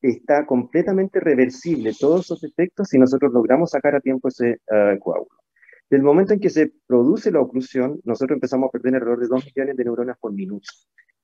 está 0.00 0.46
completamente 0.46 1.20
reversible 1.20 1.92
todos 1.98 2.26
esos 2.26 2.44
efectos 2.44 2.88
si 2.88 2.98
nosotros 2.98 3.32
logramos 3.32 3.70
sacar 3.70 3.96
a 3.96 4.00
tiempo 4.00 4.28
ese 4.28 4.58
uh, 4.70 4.98
coágulo. 4.98 5.38
Desde 5.90 6.00
el 6.00 6.02
momento 6.02 6.34
en 6.34 6.40
que 6.40 6.50
se 6.50 6.70
produce 6.86 7.30
la 7.30 7.40
oclusión, 7.40 8.00
nosotros 8.04 8.36
empezamos 8.36 8.68
a 8.68 8.70
perder 8.72 8.96
alrededor 8.96 9.20
de 9.20 9.28
2 9.28 9.44
millones 9.46 9.76
de 9.76 9.84
neuronas 9.84 10.18
por 10.18 10.32
minuto. 10.32 10.68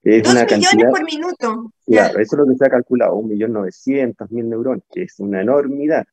Es 0.02 0.22
2 0.22 0.32
una 0.32 0.44
millones 0.44 0.64
cantidad, 0.64 0.90
por 0.90 1.04
minuto. 1.04 1.72
Claro, 1.86 2.18
eso 2.18 2.36
es 2.36 2.38
lo 2.38 2.46
que 2.46 2.56
se 2.56 2.64
ha 2.64 2.70
calculado, 2.70 3.16
1.900.000 3.16 4.44
neuronas, 4.44 4.84
que 4.90 5.02
es 5.02 5.20
una 5.20 5.42
enormidad. 5.42 6.04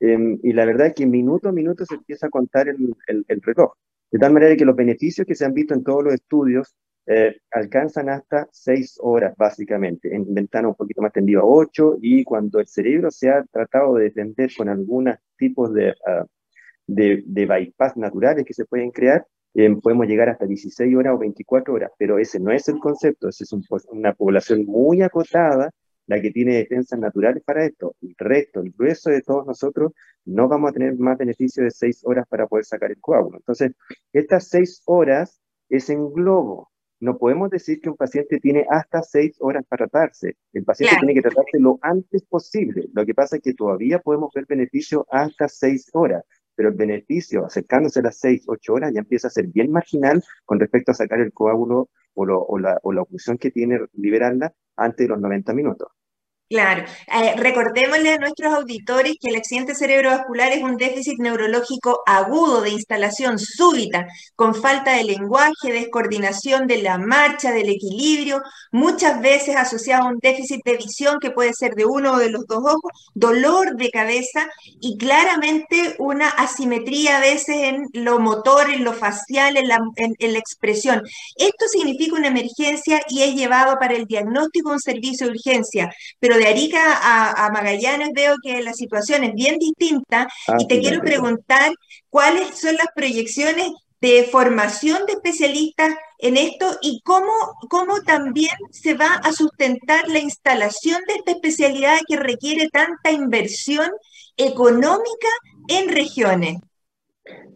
Em, 0.00 0.38
y 0.42 0.52
la 0.52 0.66
verdad 0.66 0.88
es 0.88 0.94
que 0.94 1.06
minuto 1.06 1.48
a 1.48 1.52
minuto 1.52 1.86
se 1.86 1.94
empieza 1.94 2.26
a 2.26 2.30
contar 2.30 2.68
el, 2.68 2.94
el, 3.06 3.24
el 3.26 3.40
reloj. 3.40 3.72
De 4.10 4.18
tal 4.18 4.32
manera 4.32 4.54
que 4.54 4.66
los 4.66 4.76
beneficios 4.76 5.26
que 5.26 5.34
se 5.34 5.46
han 5.46 5.54
visto 5.54 5.72
en 5.72 5.82
todos 5.82 6.04
los 6.04 6.14
estudios 6.14 6.74
eh, 7.06 7.36
alcanzan 7.50 8.08
hasta 8.08 8.48
6 8.50 8.98
horas 9.02 9.34
básicamente, 9.36 10.14
en 10.14 10.32
ventana 10.32 10.68
un 10.68 10.74
poquito 10.74 11.02
más 11.02 11.12
tendido 11.12 11.42
a 11.42 11.44
8 11.44 11.98
y 12.00 12.24
cuando 12.24 12.60
el 12.60 12.66
cerebro 12.66 13.10
se 13.10 13.30
ha 13.30 13.44
tratado 13.44 13.94
de 13.96 14.04
defender 14.04 14.50
con 14.56 14.68
algunos 14.68 15.16
tipos 15.36 15.72
de, 15.74 15.94
ah, 16.06 16.24
de, 16.86 17.22
de, 17.26 17.46
bypass 17.46 17.96
naturales 17.96 18.44
que 18.44 18.54
se 18.54 18.64
pueden 18.64 18.90
crear, 18.90 19.26
eh, 19.54 19.74
podemos 19.82 20.06
llegar 20.06 20.28
hasta 20.30 20.46
16 20.46 20.96
horas 20.96 21.14
o 21.14 21.18
24 21.18 21.74
horas, 21.74 21.90
pero 21.98 22.18
ese 22.18 22.40
no 22.40 22.50
es 22.52 22.68
el 22.68 22.78
concepto, 22.78 23.28
esa 23.28 23.44
es 23.44 23.52
una 23.90 24.14
población 24.14 24.64
muy 24.66 25.02
acotada 25.02 25.70
la 26.06 26.20
que 26.20 26.30
tiene 26.30 26.56
defensas 26.56 26.98
naturales 26.98 27.42
para 27.44 27.64
esto. 27.64 27.94
El 28.02 28.14
resto, 28.18 28.60
el 28.60 28.72
grueso 28.72 29.10
de 29.10 29.22
todos 29.22 29.46
nosotros, 29.46 29.92
no 30.24 30.48
vamos 30.48 30.70
a 30.70 30.72
tener 30.72 30.98
más 30.98 31.18
beneficio 31.18 31.64
de 31.64 31.70
seis 31.70 32.00
horas 32.04 32.26
para 32.28 32.46
poder 32.46 32.64
sacar 32.64 32.90
el 32.90 33.00
coágulo. 33.00 33.38
Entonces, 33.38 33.72
estas 34.12 34.48
seis 34.48 34.82
horas 34.86 35.40
es 35.68 35.88
en 35.90 36.12
globo. 36.12 36.70
No 37.00 37.18
podemos 37.18 37.50
decir 37.50 37.80
que 37.80 37.90
un 37.90 37.96
paciente 37.96 38.38
tiene 38.40 38.66
hasta 38.70 39.02
seis 39.02 39.36
horas 39.40 39.64
para 39.68 39.86
tratarse. 39.86 40.36
El 40.52 40.64
paciente 40.64 40.96
tiene 40.98 41.14
que 41.14 41.22
tratarse 41.22 41.58
lo 41.58 41.78
antes 41.82 42.22
posible. 42.24 42.88
Lo 42.92 43.04
que 43.04 43.14
pasa 43.14 43.36
es 43.36 43.42
que 43.42 43.54
todavía 43.54 43.98
podemos 43.98 44.30
ver 44.34 44.46
beneficio 44.46 45.06
hasta 45.10 45.48
seis 45.48 45.90
horas, 45.92 46.24
pero 46.54 46.68
el 46.68 46.74
beneficio 46.74 47.44
acercándose 47.44 48.00
a 48.00 48.04
las 48.04 48.18
seis, 48.18 48.44
ocho 48.46 48.74
horas 48.74 48.92
ya 48.94 49.00
empieza 49.00 49.28
a 49.28 49.30
ser 49.30 49.48
bien 49.48 49.70
marginal 49.70 50.22
con 50.44 50.60
respecto 50.60 50.92
a 50.92 50.94
sacar 50.94 51.20
el 51.20 51.32
coágulo 51.32 51.90
o, 52.14 52.24
o, 52.24 52.58
la, 52.58 52.78
o 52.82 52.92
la 52.92 53.02
oclusión 53.02 53.38
que 53.38 53.50
tiene 53.50 53.80
liberarla 53.92 54.54
antes 54.76 55.06
de 55.06 55.08
los 55.08 55.20
90 55.20 55.52
minutos. 55.52 55.88
Claro, 56.46 56.84
eh, 57.08 57.34
recordémosle 57.36 58.12
a 58.12 58.18
nuestros 58.18 58.52
auditores 58.54 59.14
que 59.20 59.30
el 59.30 59.36
accidente 59.36 59.74
cerebrovascular 59.74 60.52
es 60.52 60.62
un 60.62 60.76
déficit 60.76 61.18
neurológico 61.18 62.02
agudo 62.06 62.60
de 62.60 62.68
instalación 62.70 63.38
súbita, 63.38 64.06
con 64.36 64.54
falta 64.54 64.92
de 64.92 65.04
lenguaje, 65.04 65.72
descoordinación 65.72 66.66
de 66.66 66.82
la 66.82 66.98
marcha, 66.98 67.50
del 67.50 67.70
equilibrio, 67.70 68.42
muchas 68.70 69.20
veces 69.22 69.56
asociado 69.56 70.04
a 70.04 70.10
un 70.10 70.18
déficit 70.20 70.60
de 70.64 70.76
visión 70.76 71.16
que 71.18 71.30
puede 71.30 71.54
ser 71.54 71.74
de 71.74 71.86
uno 71.86 72.12
o 72.12 72.18
de 72.18 72.30
los 72.30 72.46
dos 72.46 72.58
ojos, 72.62 72.92
dolor 73.14 73.74
de 73.76 73.90
cabeza 73.90 74.46
y 74.80 74.96
claramente 74.98 75.96
una 75.98 76.28
asimetría 76.28 77.16
a 77.16 77.20
veces 77.20 77.56
en 77.56 77.86
lo 77.94 78.20
motor, 78.20 78.70
en 78.70 78.84
lo 78.84 78.92
facial, 78.92 79.56
en 79.56 79.66
la, 79.68 79.78
en 79.96 80.32
la 80.32 80.38
expresión. 80.38 81.02
Esto 81.36 81.66
significa 81.72 82.16
una 82.16 82.28
emergencia 82.28 83.00
y 83.08 83.22
es 83.22 83.34
llevado 83.34 83.76
para 83.78 83.94
el 83.94 84.04
diagnóstico 84.06 84.70
un 84.70 84.80
servicio 84.80 85.26
de 85.26 85.32
urgencia, 85.32 85.90
pero 86.20 86.33
de 86.38 86.44
de 86.44 86.50
Arica 86.50 86.80
a, 87.02 87.50
Magallanes 87.50 88.10
veo 88.14 88.34
que 88.42 88.62
la 88.62 88.72
situación 88.72 89.24
es 89.24 89.34
bien 89.34 89.58
distinta 89.58 90.28
ah, 90.48 90.56
y 90.58 90.66
te 90.66 90.80
quiero 90.80 91.00
preguntar 91.00 91.72
cuáles 92.10 92.58
son 92.58 92.74
las 92.76 92.88
proyecciones 92.94 93.70
de 94.00 94.28
formación 94.30 95.06
de 95.06 95.14
especialistas 95.14 95.94
en 96.18 96.36
esto 96.36 96.66
y 96.82 97.00
cómo, 97.04 97.32
cómo 97.70 98.02
también 98.02 98.52
se 98.70 98.94
va 98.94 99.14
a 99.14 99.32
sustentar 99.32 100.08
la 100.08 100.18
instalación 100.18 101.00
de 101.08 101.14
esta 101.14 101.32
especialidad 101.32 101.98
que 102.06 102.16
requiere 102.16 102.68
tanta 102.68 103.10
inversión 103.10 103.90
económica 104.36 105.28
en 105.68 105.88
regiones. 105.88 106.58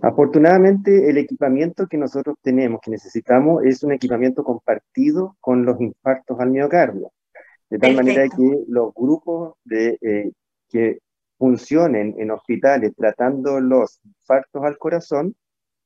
Afortunadamente, 0.01 1.11
el 1.11 1.19
equipamiento 1.19 1.87
que 1.87 1.99
nosotros 1.99 2.37
tenemos, 2.41 2.81
que 2.81 2.93
necesitamos, 2.93 3.65
es 3.65 3.83
un 3.83 3.93
equipamiento 3.93 4.43
compartido 4.43 5.37
con 5.41 5.67
los 5.67 5.79
infartos 5.81 6.41
al 6.41 6.51
miocardio. 6.51 7.13
De 7.71 7.79
tal 7.79 7.95
manera 7.95 8.29
que 8.29 8.65
los 8.69 8.95
grupos 8.95 9.55
de, 9.65 9.99
eh, 10.01 10.33
que 10.69 11.01
funcionen 11.37 12.15
en 12.19 12.31
hospitales 12.31 12.95
tratando 12.97 13.61
los 13.61 14.01
infartos 14.05 14.65
al 14.65 14.79
corazón, 14.79 15.37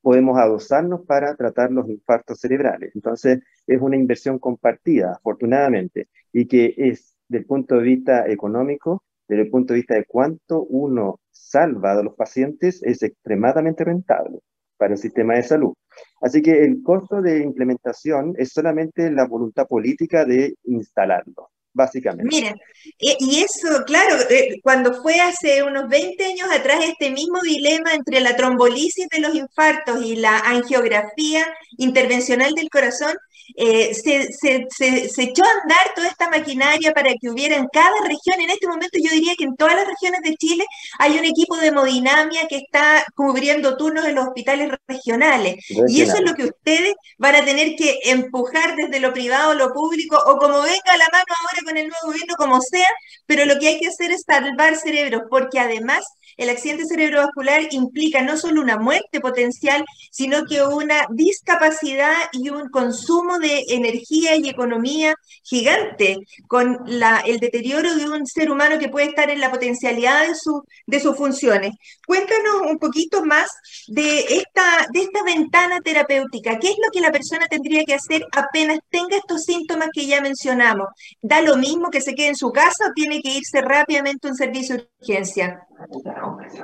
podemos 0.01 0.39
adosarnos 0.39 1.05
para 1.07 1.35
tratar 1.37 1.73
los 1.73 1.89
infartos 1.89 2.41
cerebrales. 2.41 2.93
Entonces, 2.95 3.41
es 3.67 3.81
una 3.81 3.97
inversión 3.97 4.39
compartida, 4.39 5.13
afortunadamente, 5.13 6.09
y 6.33 6.47
que 6.47 6.75
es, 6.77 7.17
del 7.29 7.47
punto 7.47 7.77
de 7.77 7.83
vista 7.83 8.29
económico, 8.29 9.03
desde 9.29 9.43
el 9.43 9.51
punto 9.51 9.73
de 9.73 9.81
vista 9.81 9.95
de 9.95 10.05
cuánto 10.05 10.63
uno 10.65 11.21
salva 11.31 11.93
a 11.93 12.03
los 12.03 12.15
pacientes, 12.15 12.83
es 12.83 13.03
extremadamente 13.03 13.85
rentable 13.85 14.41
para 14.77 14.95
el 14.95 14.99
sistema 14.99 15.35
de 15.35 15.43
salud. 15.43 15.75
Así 16.21 16.43
que 16.43 16.65
el 16.65 16.83
costo 16.83 17.23
de 17.23 17.43
implementación 17.43 18.35
es 18.37 18.51
solamente 18.51 19.11
la 19.11 19.27
voluntad 19.27 19.67
política 19.67 20.25
de 20.25 20.55
instalarlo 20.65 21.51
básicamente. 21.73 22.35
Miren, 22.35 22.61
y 22.99 23.43
eso, 23.43 23.85
claro, 23.87 24.17
eh, 24.29 24.61
cuando 24.63 25.03
fue 25.03 25.21
hace 25.21 25.63
unos 25.63 25.89
20 25.89 26.25
años 26.25 26.49
atrás 26.53 26.81
este 26.83 27.11
mismo 27.11 27.41
dilema 27.41 27.93
entre 27.95 28.21
la 28.21 28.37
trombolisis 28.37 29.09
de 29.09 29.21
los 29.21 29.35
infartos 29.35 30.05
y 30.05 30.17
la 30.17 30.39
angiografía 30.39 31.47
intervencional 31.79 32.55
del 32.55 32.71
corazón, 32.71 33.17
eh, 33.57 33.95
se, 33.95 34.33
se, 34.33 34.67
se, 34.71 35.23
echó 35.23 35.43
a 35.45 35.63
andar 35.63 35.95
toda 35.95 36.09
esta 36.09 36.31
maquinaria 36.31 36.93
para 36.93 37.13
que 37.21 37.29
hubiera 37.29 37.57
en 37.57 37.67
cada 37.73 38.01
región, 38.03 38.41
en 38.41 38.51
este 38.51 38.67
momento 38.67 38.99
yo 39.03 39.11
diría 39.11 39.35
que 39.37 39.45
en 39.45 39.57
todas 39.57 39.75
las 39.75 39.87
regiones 39.87 40.21
de 40.23 40.37
Chile 40.37 40.65
hay 40.99 41.19
un 41.19 41.25
equipo 41.25 41.57
de 41.57 41.67
hemodinamia 41.69 42.47
que 42.49 42.57
está 42.57 43.05
cubriendo 43.15 43.77
turnos 43.77 44.07
en 44.07 44.15
los 44.15 44.29
hospitales 44.29 44.71
regionales. 44.87 45.57
Y 45.89 46.03
eso 46.03 46.17
es 46.17 46.23
lo 46.23 46.35
que 46.35 46.45
ustedes 46.45 46.95
van 47.19 47.35
a 47.35 47.45
tener 47.45 47.75
que 47.77 47.99
empujar 48.05 48.75
desde 48.77 49.01
lo 49.01 49.13
privado 49.13 49.51
a 49.51 49.55
lo 49.55 49.73
público 49.73 50.17
o 50.17 50.39
como 50.39 50.63
venga 50.63 50.93
a 50.93 50.97
la 50.97 51.09
mano 51.13 51.25
ahora 51.41 51.62
con 51.65 51.77
el 51.77 51.89
nuevo 51.89 52.07
gobierno, 52.07 52.35
como 52.37 52.61
sea, 52.61 52.89
pero 53.27 53.45
lo 53.45 53.59
que 53.59 53.69
hay 53.69 53.81
que 53.81 53.89
hacer 53.89 54.13
es 54.13 54.25
salvar 54.27 54.77
cerebros, 54.77 55.23
porque 55.31 55.59
además 55.59 56.05
el 56.37 56.51
accidente 56.51 56.87
cerebrovascular 56.87 57.69
implica 57.73 58.23
no 58.23 58.37
solo 58.37 58.61
una 58.61 58.79
muerte 58.79 59.21
potencial, 59.21 59.85
sino 60.11 60.45
que 60.45 60.63
una 60.63 61.07
discapacidad 61.11 62.15
y 62.33 62.49
un 62.49 62.71
consumo 62.71 63.39
de 63.39 63.65
energía 63.69 64.37
y 64.37 64.49
economía 64.49 65.15
gigante, 65.43 66.19
con 66.47 66.85
el 67.27 67.39
deterioro 67.39 67.95
de 67.95 68.09
un 68.09 68.27
ser 68.27 68.51
humano 68.51 68.79
que 68.79 68.89
puede 68.89 69.07
estar 69.07 69.31
en 69.31 69.41
la 69.41 69.51
potencialidad 69.51 70.27
de, 70.27 70.35
su, 70.35 70.63
de 70.87 71.01
sus 71.01 71.17
funciones. 71.17 71.73
Cuéntanos 72.07 72.63
un 72.71 72.79
poquito 72.79 73.25
más 73.25 73.51
de 73.89 74.21
esta, 74.21 74.87
de 74.93 75.03
esta 75.03 75.23
ventana 75.23 75.81
terapéutica. 75.81 76.59
¿Qué 76.59 76.69
es 76.69 76.77
lo 76.85 76.91
que 76.91 77.01
la 77.01 77.13
persona 77.13 77.47
tendría 77.47 77.85
que 77.85 77.95
hacer 77.95 78.27
apenas 78.33 78.79
tenga 78.91 79.17
estos 79.17 79.45
síntomas 79.45 79.89
que 79.93 80.07
ya 80.07 80.21
mencionamos? 80.21 80.89
¿Da 81.21 81.41
lo 81.41 81.52
mismo 81.57 81.91
que 81.91 82.01
se 82.01 82.15
quede 82.15 82.29
en 82.29 82.37
su 82.37 82.53
casa 82.53 82.89
o 82.89 82.93
tiene 82.95 83.21
que 83.21 83.37
irse 83.37 83.61
rápidamente 83.61 84.29
a 84.29 84.31
un 84.31 84.37
servicio 84.37 84.77
de 84.77 84.89
urgencia? 85.01 85.67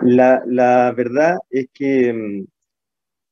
La, 0.02 0.92
verdad 0.92 1.37
es 1.50 1.66
que 1.73 2.12
mm, 2.12 2.47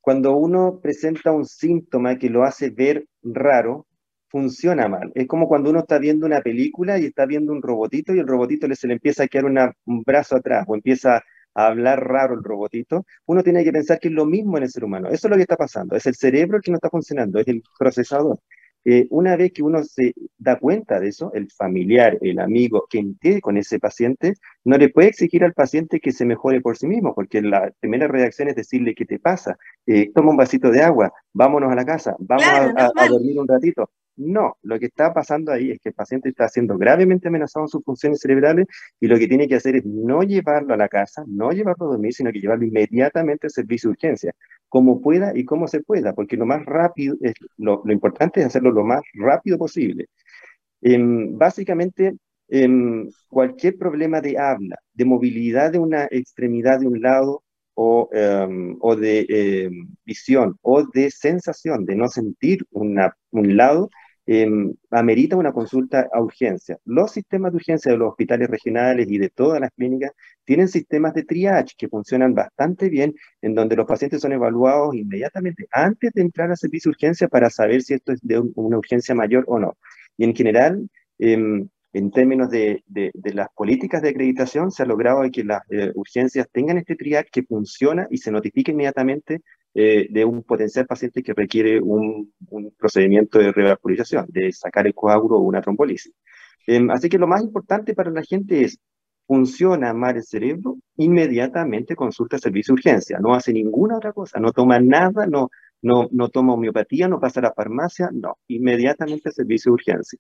cuando 0.00 0.36
uno 0.36 0.80
presenta 0.80 1.32
un 1.32 1.46
síntoma 1.46 2.18
que 2.18 2.30
lo 2.30 2.44
hace 2.44 2.70
ver 2.70 3.06
raro, 3.22 3.86
funciona 4.28 4.88
mal. 4.88 5.12
Es 5.14 5.26
como 5.26 5.48
cuando 5.48 5.70
uno 5.70 5.80
está 5.80 5.98
viendo 5.98 6.26
una 6.26 6.40
película 6.40 6.98
y 6.98 7.06
está 7.06 7.26
viendo 7.26 7.52
un 7.52 7.62
robotito 7.62 8.14
y 8.14 8.18
el 8.18 8.26
robotito 8.26 8.66
se 8.75 8.86
le 8.86 8.94
empieza 8.94 9.25
a 9.25 9.28
quedar 9.28 9.44
un 9.46 10.02
brazo 10.02 10.36
atrás 10.36 10.64
o 10.68 10.75
empieza 10.75 11.22
a 11.56 11.66
hablar 11.68 12.06
raro 12.06 12.34
el 12.34 12.44
robotito, 12.44 13.06
uno 13.25 13.42
tiene 13.42 13.64
que 13.64 13.72
pensar 13.72 13.98
que 13.98 14.08
es 14.08 14.14
lo 14.14 14.26
mismo 14.26 14.58
en 14.58 14.64
el 14.64 14.70
ser 14.70 14.84
humano. 14.84 15.08
Eso 15.08 15.26
es 15.26 15.30
lo 15.30 15.36
que 15.36 15.42
está 15.42 15.56
pasando. 15.56 15.96
Es 15.96 16.06
el 16.06 16.14
cerebro 16.14 16.58
el 16.58 16.62
que 16.62 16.70
no 16.70 16.76
está 16.76 16.90
funcionando, 16.90 17.40
es 17.40 17.48
el 17.48 17.62
procesador. 17.78 18.40
Eh, 18.88 19.09
una 19.11 19.35
vez 19.35 19.52
que 19.52 19.64
uno 19.64 19.83
se 19.83 20.14
da 20.38 20.61
cuenta 20.61 21.00
de 21.00 21.09
eso, 21.09 21.33
el 21.35 21.50
familiar, 21.50 22.19
el 22.21 22.38
amigo 22.38 22.87
que 22.88 23.00
esté 23.00 23.40
con 23.40 23.57
ese 23.57 23.81
paciente, 23.81 24.35
no 24.64 24.78
le 24.78 24.90
puede 24.90 25.09
exigir 25.09 25.43
al 25.43 25.55
paciente 25.55 25.99
que 25.99 26.12
se 26.12 26.25
mejore 26.25 26.61
por 26.61 26.76
sí 26.76 26.87
mismo, 26.87 27.12
porque 27.12 27.43
la 27.43 27.73
primera 27.81 28.07
reacción 28.07 28.49
es 28.49 28.55
decirle, 28.55 28.95
¿qué 28.95 29.05
te 29.05 29.19
pasa? 29.19 29.59
Eh, 29.87 30.12
toma 30.14 30.31
un 30.31 30.37
vasito 30.37 30.71
de 30.71 30.83
agua, 30.83 31.12
vámonos 31.33 31.73
a 31.73 31.75
la 31.75 31.85
casa, 31.85 32.14
vamos 32.21 32.47
a 32.47 33.09
dormir 33.09 33.40
un 33.40 33.49
ratito. 33.49 33.90
No, 34.16 34.57
lo 34.62 34.78
que 34.78 34.87
está 34.87 35.12
pasando 35.12 35.52
ahí 35.52 35.73
es 35.73 35.78
que 35.81 35.90
el 35.90 35.95
paciente 35.95 36.31
está 36.31 36.49
siendo 36.49 36.78
gravemente 36.78 37.28
amenazado 37.28 37.66
en 37.66 37.69
sus 37.69 37.85
funciones 37.85 38.21
cerebrales 38.21 38.66
y 38.99 39.09
lo 39.09 39.19
que 39.19 39.28
tiene 39.28 39.47
que 39.47 39.57
hacer 39.57 39.76
es 39.76 39.85
no 39.85 40.23
llevarlo 40.23 40.73
a 40.73 40.76
la 40.78 40.88
casa, 40.88 41.23
no 41.26 41.50
llevarlo 41.50 41.87
a 41.87 41.90
dormir, 41.90 42.14
sino 42.14 42.33
que 42.33 42.40
llevarlo 42.40 42.64
inmediatamente 42.64 43.49
al 43.49 43.50
servicio 43.50 43.90
de 43.90 43.93
urgencia, 43.93 44.35
como 44.68 45.00
pueda 45.00 45.32
y 45.37 45.44
como 45.44 45.68
se 45.68 45.80
pueda, 45.80 46.14
porque 46.14 46.37
lo 46.37 46.46
más 46.46 46.64
rápido, 46.64 47.16
es, 47.20 47.35
lo, 47.56 47.82
importante 47.88 48.40
es 48.40 48.46
hacerlo 48.46 48.70
lo 48.73 48.85
más 48.85 49.02
rápido 49.14 49.58
posible. 49.58 50.06
Em, 50.82 51.37
básicamente, 51.38 52.16
em, 52.49 53.08
cualquier 53.28 53.76
problema 53.78 54.20
de 54.20 54.38
habla, 54.38 54.76
de 54.94 55.04
movilidad 55.04 55.73
de 55.73 55.78
una 55.78 56.04
extremidad 56.11 56.80
de 56.80 56.87
un 56.88 57.00
lado 57.02 57.42
o, 57.75 58.08
em, 58.12 58.76
o 58.80 58.96
de 58.96 59.70
visión 60.04 60.56
o 60.62 60.85
de 60.85 61.11
sensación 61.11 61.85
de 61.87 61.96
no 61.96 62.08
sentir 62.08 62.64
una, 62.70 63.16
un 63.30 63.56
lado, 63.56 63.90
em, 64.26 64.75
amerita 64.90 65.37
una 65.37 65.52
consulta 65.52 66.09
a 66.12 66.21
urgencia. 66.21 66.78
Los 66.85 67.12
sistemas 67.12 67.52
de 67.52 67.56
urgencia 67.56 67.92
de 67.92 67.99
los 67.99 68.11
hospitales 68.11 68.49
regionales 68.49 69.06
y 69.11 69.18
de 69.18 69.30
todas 69.30 69.61
las 69.61 69.71
clínicas 69.73 70.12
tienen 70.45 70.68
sistemas 70.68 71.14
de 71.14 71.25
triage 71.25 71.75
que 71.78 71.88
funcionan 71.88 72.35
bastante 72.35 72.88
bien, 72.88 73.14
en 73.42 73.54
donde 73.54 73.76
los 73.76 73.87
pacientes 73.87 74.21
son 74.21 74.33
evaluados 74.33 74.95
inmediatamente 74.95 75.66
antes 75.71 76.12
de 76.12 76.23
entrar 76.23 76.50
al 76.50 76.56
servicio 76.56 76.90
de 76.90 76.97
urgencia 76.97 77.28
para 77.28 77.50
saber 77.50 77.83
si 77.83 77.95
esto 77.95 78.12
es 78.12 78.21
de 78.23 78.40
una 78.54 78.78
urgencia 78.78 79.14
mayor 79.14 79.45
o 79.49 79.59
no. 79.59 79.76
Y 80.16 80.25
en 80.25 80.35
general, 80.35 80.88
em, 81.18 81.68
en 81.92 82.11
términos 82.11 82.50
de, 82.50 82.83
de, 82.87 83.11
las 83.33 83.49
políticas 83.54 84.02
de 84.02 84.11
acreditación, 84.11 84.71
se 84.71 84.83
ha 84.83 84.87
logrado 84.87 85.23
que 85.33 85.45
las 85.45 85.62
eh, 85.71 85.92
urgencias 85.95 86.47
tengan 86.52 86.76
este 86.76 86.95
triage 86.95 87.30
que 87.33 87.42
funciona 87.42 88.06
y 88.11 88.18
se 88.18 88.30
notifique 88.30 88.73
inmediatamente 88.73 89.40
eh, 89.78 90.06
de 90.09 90.25
un 90.25 90.42
potencial 90.42 90.87
paciente 90.87 91.23
que 91.23 91.35
requiere 91.35 91.78
un, 91.83 92.33
un, 92.49 92.71
procedimiento 92.78 93.38
de 93.38 93.52
revascularización, 93.52 94.25
de 94.30 94.50
sacar 94.50 94.87
el 94.87 94.95
coágulo 94.95 95.37
o 95.37 95.42
una 95.42 95.61
trombolisis. 95.61 96.14
Em, 96.66 96.90
así 96.90 97.11
que 97.11 97.18
lo 97.18 97.26
más 97.26 97.42
importante 97.42 97.95
para 97.95 98.11
la 98.11 98.23
gente 98.23 98.64
es, 98.64 98.78
funciona 99.26 99.92
mal 99.92 100.16
el 100.16 100.25
cerebro, 100.25 100.78
inmediatamente 100.97 101.95
consulta 101.95 102.38
servicio 102.38 102.73
de 102.73 102.78
urgencia, 102.78 103.18
no 103.21 103.35
hace 103.35 103.52
ninguna 103.52 103.99
otra 103.99 104.14
cosa, 104.14 104.40
no 104.40 104.50
toma 104.52 104.80
nada, 104.80 105.26
no, 105.26 105.50
no, 105.83 106.09
no 106.11 106.30
toma 106.30 106.54
homeopatía, 106.54 107.06
no 107.06 107.21
pasa 107.21 107.40
a 107.40 107.42
la 107.42 107.52
farmacia, 107.52 108.09
no, 108.14 108.38
inmediatamente 108.49 109.30
servicio 109.30 109.71
de 109.73 109.75
urgencia. 109.75 110.18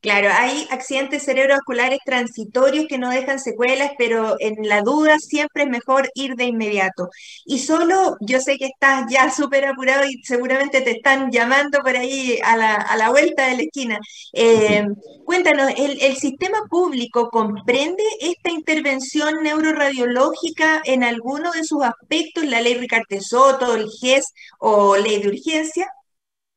Claro, 0.00 0.28
hay 0.32 0.64
accidentes 0.70 1.24
cerebrovasculares 1.24 1.98
transitorios 2.04 2.86
que 2.88 2.98
no 2.98 3.10
dejan 3.10 3.40
secuelas, 3.40 3.90
pero 3.98 4.36
en 4.38 4.68
la 4.68 4.82
duda 4.82 5.18
siempre 5.18 5.64
es 5.64 5.68
mejor 5.68 6.08
ir 6.14 6.36
de 6.36 6.44
inmediato. 6.44 7.08
Y 7.44 7.58
solo, 7.58 8.16
yo 8.20 8.40
sé 8.40 8.58
que 8.58 8.66
estás 8.66 9.10
ya 9.10 9.28
súper 9.34 9.66
apurado 9.66 10.04
y 10.08 10.22
seguramente 10.22 10.82
te 10.82 10.92
están 10.92 11.32
llamando 11.32 11.80
por 11.80 11.96
ahí 11.96 12.38
a 12.44 12.56
la, 12.56 13.10
vuelta 13.10 13.48
de 13.48 13.56
la 13.56 13.62
esquina. 13.62 13.98
Eh, 14.32 14.84
cuéntanos, 15.24 15.72
¿el, 15.76 16.00
¿el, 16.00 16.16
sistema 16.16 16.58
público 16.70 17.28
comprende 17.30 18.04
esta 18.20 18.50
intervención 18.50 19.42
neuroradiológica 19.42 20.80
en 20.84 21.02
alguno 21.02 21.50
de 21.52 21.64
sus 21.64 21.82
aspectos, 21.82 22.44
la 22.44 22.60
ley 22.60 22.74
Ricarte 22.74 23.20
Soto, 23.20 23.74
el 23.74 23.88
GES 24.00 24.32
o 24.58 24.96
ley 24.96 25.20
de 25.20 25.28
urgencia? 25.28 25.88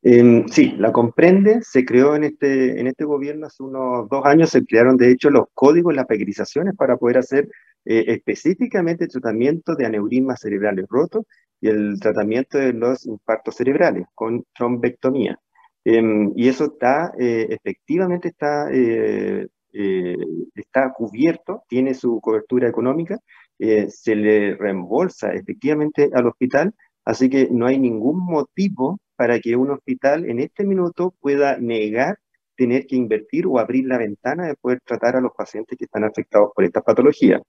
Sí, 0.02 0.74
la 0.78 0.92
comprende, 0.92 1.60
se 1.62 1.84
creó 1.84 2.16
en 2.16 2.24
este, 2.24 2.80
en 2.80 2.86
este 2.88 3.04
gobierno 3.04 3.46
hace 3.46 3.62
unos 3.62 4.08
dos 4.08 4.24
años, 4.24 4.50
se 4.50 4.64
crearon 4.64 4.96
de 4.96 5.10
hecho 5.10 5.30
los 5.30 5.46
códigos, 5.54 5.94
las 5.94 6.06
pegrizaciones 6.06 6.74
para 6.76 6.96
poder 6.96 7.18
hacer 7.18 7.48
eh, 7.84 8.04
específicamente 8.08 9.04
el 9.04 9.10
tratamiento 9.10 9.74
de 9.74 9.86
aneurismas 9.86 10.40
cerebrales 10.40 10.86
rotos 10.88 11.24
y 11.60 11.68
el 11.68 11.98
tratamiento 12.00 12.58
de 12.58 12.72
los 12.72 13.06
infartos 13.06 13.56
cerebrales 13.56 14.06
con 14.14 14.44
trombectomía. 14.54 15.38
Em, 15.84 16.32
y 16.36 16.48
eso 16.48 16.66
está, 16.66 17.12
eh, 17.18 17.46
efectivamente 17.50 18.28
está, 18.28 18.68
eh, 18.72 19.46
está 20.54 20.92
cubierto, 20.92 21.64
tiene 21.68 21.94
su 21.94 22.20
cobertura 22.20 22.68
económica, 22.68 23.18
se 23.88 24.16
le 24.16 24.54
reembolsa 24.56 25.32
efectivamente 25.32 26.10
al 26.12 26.26
hospital, 26.26 26.74
así 27.04 27.30
que 27.30 27.48
no 27.50 27.66
hay 27.66 27.78
ningún 27.78 28.18
motivo 28.18 28.98
para 29.16 29.38
que 29.40 29.56
un 29.56 29.70
hospital 29.70 30.28
en 30.28 30.40
este 30.40 30.64
minuto 30.64 31.14
pueda 31.20 31.56
negar 31.58 32.18
tener 32.56 32.86
que 32.86 32.96
invertir 32.96 33.46
o 33.46 33.58
abrir 33.58 33.86
la 33.86 33.98
ventana 33.98 34.46
de 34.46 34.54
poder 34.56 34.80
tratar 34.84 35.16
a 35.16 35.20
los 35.20 35.32
pacientes 35.32 35.76
que 35.78 35.84
están 35.84 36.04
afectados 36.04 36.50
por 36.54 36.64
esta 36.64 36.82
patología. 36.82 37.40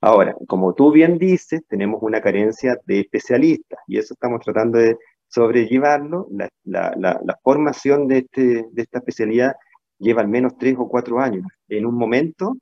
Ahora, 0.00 0.34
como 0.48 0.74
tú 0.74 0.90
bien 0.90 1.18
dices, 1.18 1.62
tenemos 1.68 2.02
una 2.02 2.20
carencia 2.20 2.76
de 2.84 3.00
especialistas 3.00 3.78
y 3.86 3.98
eso 3.98 4.14
estamos 4.14 4.40
tratando 4.44 4.78
de 4.78 4.96
sobrellevarlo. 5.28 6.28
La, 6.64 7.38
formación 7.42 8.08
de, 8.08 8.18
este, 8.18 8.66
de 8.70 8.82
esta 8.82 8.98
especialidad 8.98 9.54
lleva 9.98 10.22
al 10.22 10.28
menos 10.28 10.58
tres 10.58 10.76
o 10.78 10.88
cuatro 10.88 11.20
años. 11.20 11.46
En 11.68 11.86
un 11.86 11.94
momento 11.94 12.56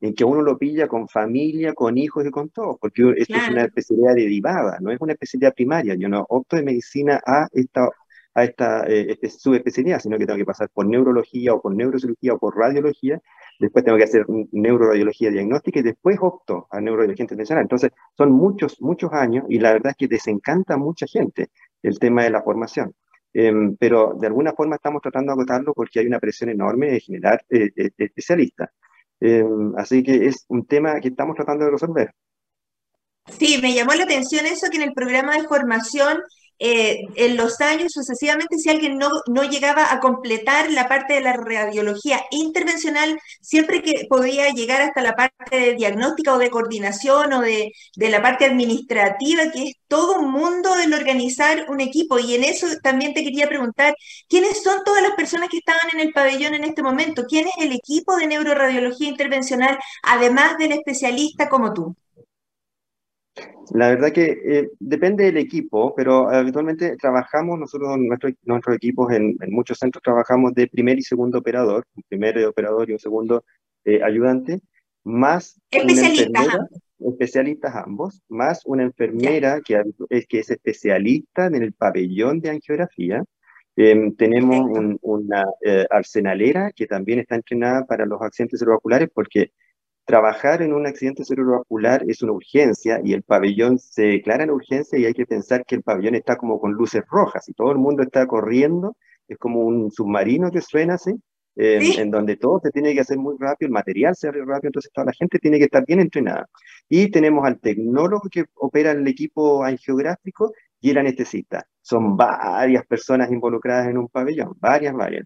en 0.00 0.14
que 0.14 0.24
uno 0.24 0.42
lo 0.42 0.58
pilla 0.58 0.88
con 0.88 1.08
familia, 1.08 1.72
con 1.74 1.96
hijos 1.96 2.26
y 2.26 2.30
con 2.30 2.50
todo, 2.50 2.78
porque 2.80 3.14
esto 3.16 3.36
es 3.36 3.48
una 3.48 3.64
especialidad 3.64 4.14
derivada, 4.14 4.78
no 4.80 4.90
es 4.90 5.00
una 5.00 5.12
especialidad 5.12 5.54
primaria. 5.54 5.94
Yo 5.94 6.08
no 6.08 6.26
opto 6.28 6.56
de 6.56 6.62
medicina 6.62 7.20
a 7.24 7.48
esta, 7.52 7.88
a 8.34 8.44
esta 8.44 8.86
eh, 8.86 9.12
este, 9.12 9.30
subespecialidad, 9.30 10.00
sino 10.00 10.18
que 10.18 10.26
tengo 10.26 10.38
que 10.38 10.44
pasar 10.44 10.68
por 10.70 10.86
neurología 10.86 11.54
o 11.54 11.62
por 11.62 11.74
neurocirugía 11.74 12.34
o 12.34 12.38
por 12.38 12.56
radiología, 12.56 13.20
después 13.58 13.84
tengo 13.84 13.96
que 13.96 14.04
hacer 14.04 14.26
neuroradiología 14.52 15.30
diagnóstica 15.30 15.80
y 15.80 15.82
después 15.82 16.18
opto 16.20 16.66
a 16.70 16.80
neuroradiología 16.80 17.24
intervencional. 17.24 17.62
Entonces, 17.62 17.90
son 18.16 18.32
muchos, 18.32 18.80
muchos 18.80 19.12
años 19.12 19.44
y 19.48 19.58
la 19.58 19.72
verdad 19.72 19.92
es 19.92 19.96
que 19.96 20.08
desencanta 20.08 20.74
a 20.74 20.78
mucha 20.78 21.06
gente 21.06 21.48
el 21.82 21.98
tema 21.98 22.24
de 22.24 22.30
la 22.30 22.42
formación. 22.42 22.94
Em, 23.32 23.76
pero 23.76 24.14
de 24.18 24.26
alguna 24.28 24.52
forma 24.54 24.76
estamos 24.76 25.02
tratando 25.02 25.30
de 25.30 25.34
agotarlo 25.34 25.74
porque 25.74 26.00
hay 26.00 26.06
una 26.06 26.18
presión 26.18 26.48
enorme 26.48 26.90
de 26.90 27.00
generar 27.00 27.44
eh, 27.50 27.70
eh, 27.76 27.90
especialistas. 27.98 28.70
Em, 29.20 29.74
así 29.76 30.02
que 30.02 30.26
es 30.26 30.44
un 30.48 30.66
tema 30.66 31.00
que 31.00 31.08
estamos 31.08 31.36
tratando 31.36 31.64
de 31.64 31.70
resolver. 31.70 32.10
Sí, 33.38 33.58
me 33.60 33.74
llamó 33.74 33.92
la 33.94 34.04
atención 34.04 34.46
eso 34.46 34.68
que 34.70 34.76
en 34.76 34.84
el 34.84 34.92
programa 34.92 35.36
de 35.36 35.48
formación 35.48 36.22
eh, 36.58 37.00
en 37.16 37.36
los 37.36 37.60
años 37.60 37.92
sucesivamente, 37.92 38.58
si 38.58 38.70
alguien 38.70 38.98
no, 38.98 39.10
no, 39.26 39.42
llegaba 39.44 39.92
a 39.92 40.00
completar 40.00 40.70
la 40.70 40.88
parte 40.88 41.14
de 41.14 41.20
la 41.20 41.34
radiología 41.34 42.20
intervencional, 42.30 43.18
siempre 43.40 43.82
que 43.82 44.06
podía 44.08 44.48
llegar 44.50 44.80
hasta 44.82 45.02
la 45.02 45.14
parte 45.14 45.56
de 45.58 45.74
diagnóstica 45.74 46.34
o 46.34 46.38
de 46.38 46.50
coordinación 46.50 47.32
o 47.34 47.40
de, 47.42 47.72
de 47.96 48.10
la 48.10 48.22
parte 48.22 48.46
administrativa, 48.46 49.50
que 49.52 49.64
es 49.64 49.74
todo 49.88 50.18
un 50.20 50.30
mundo 50.32 50.74
el 50.76 50.94
organizar 50.94 51.66
un 51.68 51.80
equipo. 51.80 52.18
Y 52.18 52.34
en 52.34 52.44
eso 52.44 52.66
también 52.82 53.14
te 53.14 53.22
quería 53.24 53.48
preguntar, 53.48 53.94
¿quiénes 54.28 54.62
son 54.62 54.82
todas 54.84 55.02
las 55.02 55.12
personas 55.12 55.48
que 55.50 55.58
estaban 55.58 55.88
en 55.92 56.00
el 56.00 56.12
pabellón 56.12 56.54
en 56.54 56.64
este 56.64 56.82
momento? 56.82 57.24
¿Quién 57.28 57.46
es 57.48 57.54
el 57.58 57.72
equipo 57.72 58.16
de 58.16 58.26
neuroradiología 58.26 59.08
intervencional, 59.08 59.78
además 60.02 60.58
del 60.58 60.72
especialista 60.72 61.48
como 61.48 61.72
tú? 61.74 61.96
La 63.72 63.88
verdad 63.88 64.12
que 64.12 64.38
eh, 64.44 64.70
depende 64.78 65.24
del 65.24 65.36
equipo, 65.36 65.94
pero 65.94 66.28
habitualmente 66.30 66.96
trabajamos, 66.96 67.58
nosotros, 67.58 67.98
nuestro, 67.98 68.30
nuestros 68.44 68.76
equipos 68.76 69.12
en, 69.12 69.36
muchos 69.48 69.78
centros 69.78 70.02
trabajamos 70.02 70.54
de 70.54 70.68
primer 70.68 70.98
y 70.98 71.02
segundo 71.02 71.38
operador, 71.38 71.84
un 71.94 72.02
primer 72.08 72.44
operador 72.46 72.88
y 72.88 72.92
un 72.92 72.98
segundo 72.98 73.44
eh, 73.84 74.02
ayudante, 74.02 74.60
más 75.04 75.60
especialistas 75.70 76.48
ambos. 76.48 76.82
especialistas 76.98 77.76
ambos, 77.76 78.22
más 78.28 78.62
una 78.66 78.84
enfermera 78.84 79.60
que 79.60 79.82
es, 80.10 80.26
que 80.26 80.38
es 80.38 80.50
especialista 80.50 81.46
en 81.46 81.56
el 81.56 81.72
pabellón 81.72 82.40
de 82.40 82.50
angiografía. 82.50 83.24
Em, 83.76 84.14
tenemos 84.16 84.96
una 85.02 85.44
eh, 85.62 85.84
arsenalera 85.90 86.72
que 86.74 86.86
también 86.86 87.18
está 87.18 87.34
entrenada 87.34 87.84
para 87.84 88.06
los 88.06 88.22
accidentes 88.22 88.58
cerebrovasculares 88.58 89.10
porque 89.12 89.52
trabajar 90.06 90.62
en 90.62 90.72
un 90.72 90.86
accidente 90.86 91.24
cerebrovascular 91.24 92.04
es 92.08 92.22
una 92.22 92.32
urgencia 92.32 93.00
y 93.04 93.12
el 93.12 93.22
pabellón 93.22 93.78
se 93.78 94.02
declara 94.02 94.44
en 94.44 94.50
urgencia 94.50 94.98
y 94.98 95.04
hay 95.04 95.12
que 95.12 95.26
pensar 95.26 95.64
que 95.66 95.74
el 95.74 95.82
pabellón 95.82 96.14
está 96.14 96.36
como 96.36 96.60
con 96.60 96.72
luces 96.72 97.02
rojas 97.10 97.48
y 97.48 97.52
todo 97.52 97.72
el 97.72 97.78
mundo 97.78 98.04
está 98.04 98.26
corriendo, 98.26 98.96
es 99.28 99.36
como 99.36 99.60
un 99.60 99.90
submarino 99.90 100.50
que 100.50 100.62
suena 100.62 100.94
así, 100.94 101.12
en 101.56 102.10
donde 102.10 102.36
todo 102.36 102.60
se 102.62 102.70
tiene 102.70 102.94
que 102.94 103.00
hacer 103.00 103.18
muy 103.18 103.34
rápido, 103.38 103.66
el 103.66 103.72
material 103.72 104.14
se 104.14 104.28
hace 104.28 104.38
rápido, 104.38 104.68
entonces 104.68 104.92
toda 104.92 105.06
la 105.06 105.12
gente 105.12 105.38
tiene 105.38 105.58
que 105.58 105.64
estar 105.64 105.84
bien 105.84 106.00
entrenada. 106.00 106.48
Y 106.88 107.10
tenemos 107.10 107.44
al 107.44 107.58
tecnólogo 107.58 108.28
que 108.30 108.44
opera 108.54 108.92
el 108.92 109.06
equipo 109.08 109.64
angiográfico 109.64 110.52
y 110.80 110.90
el 110.90 110.98
anestesista. 110.98 111.66
Son 111.80 112.16
varias 112.16 112.86
personas 112.86 113.32
involucradas 113.32 113.88
en 113.88 113.98
un 113.98 114.08
pabellón, 114.08 114.52
varias, 114.60 114.94
varias. 114.94 115.24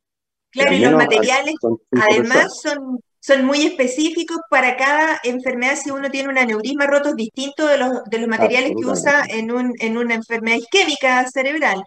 Claro, 0.51 0.73
y 0.73 0.79
los 0.79 0.93
materiales 0.93 1.55
además 1.91 2.61
son 2.63 3.01
son 3.21 3.45
muy 3.45 3.67
específicos 3.67 4.39
para 4.49 4.77
cada 4.77 5.21
enfermedad. 5.23 5.77
Si 5.77 5.91
uno 5.91 6.11
tiene 6.11 6.31
un 6.31 6.39
aneurisma 6.39 6.87
roto, 6.87 7.11
es 7.11 7.17
distinto 7.17 7.67
de 7.67 7.79
los, 7.79 8.05
de 8.05 8.19
los 8.19 8.29
materiales 8.29 8.73
que 8.77 8.87
usa 8.87 9.25
en, 9.29 9.53
un, 9.53 9.75
en 9.79 9.99
una 9.99 10.15
enfermedad 10.15 10.57
isquémica 10.57 11.27
cerebral. 11.29 11.83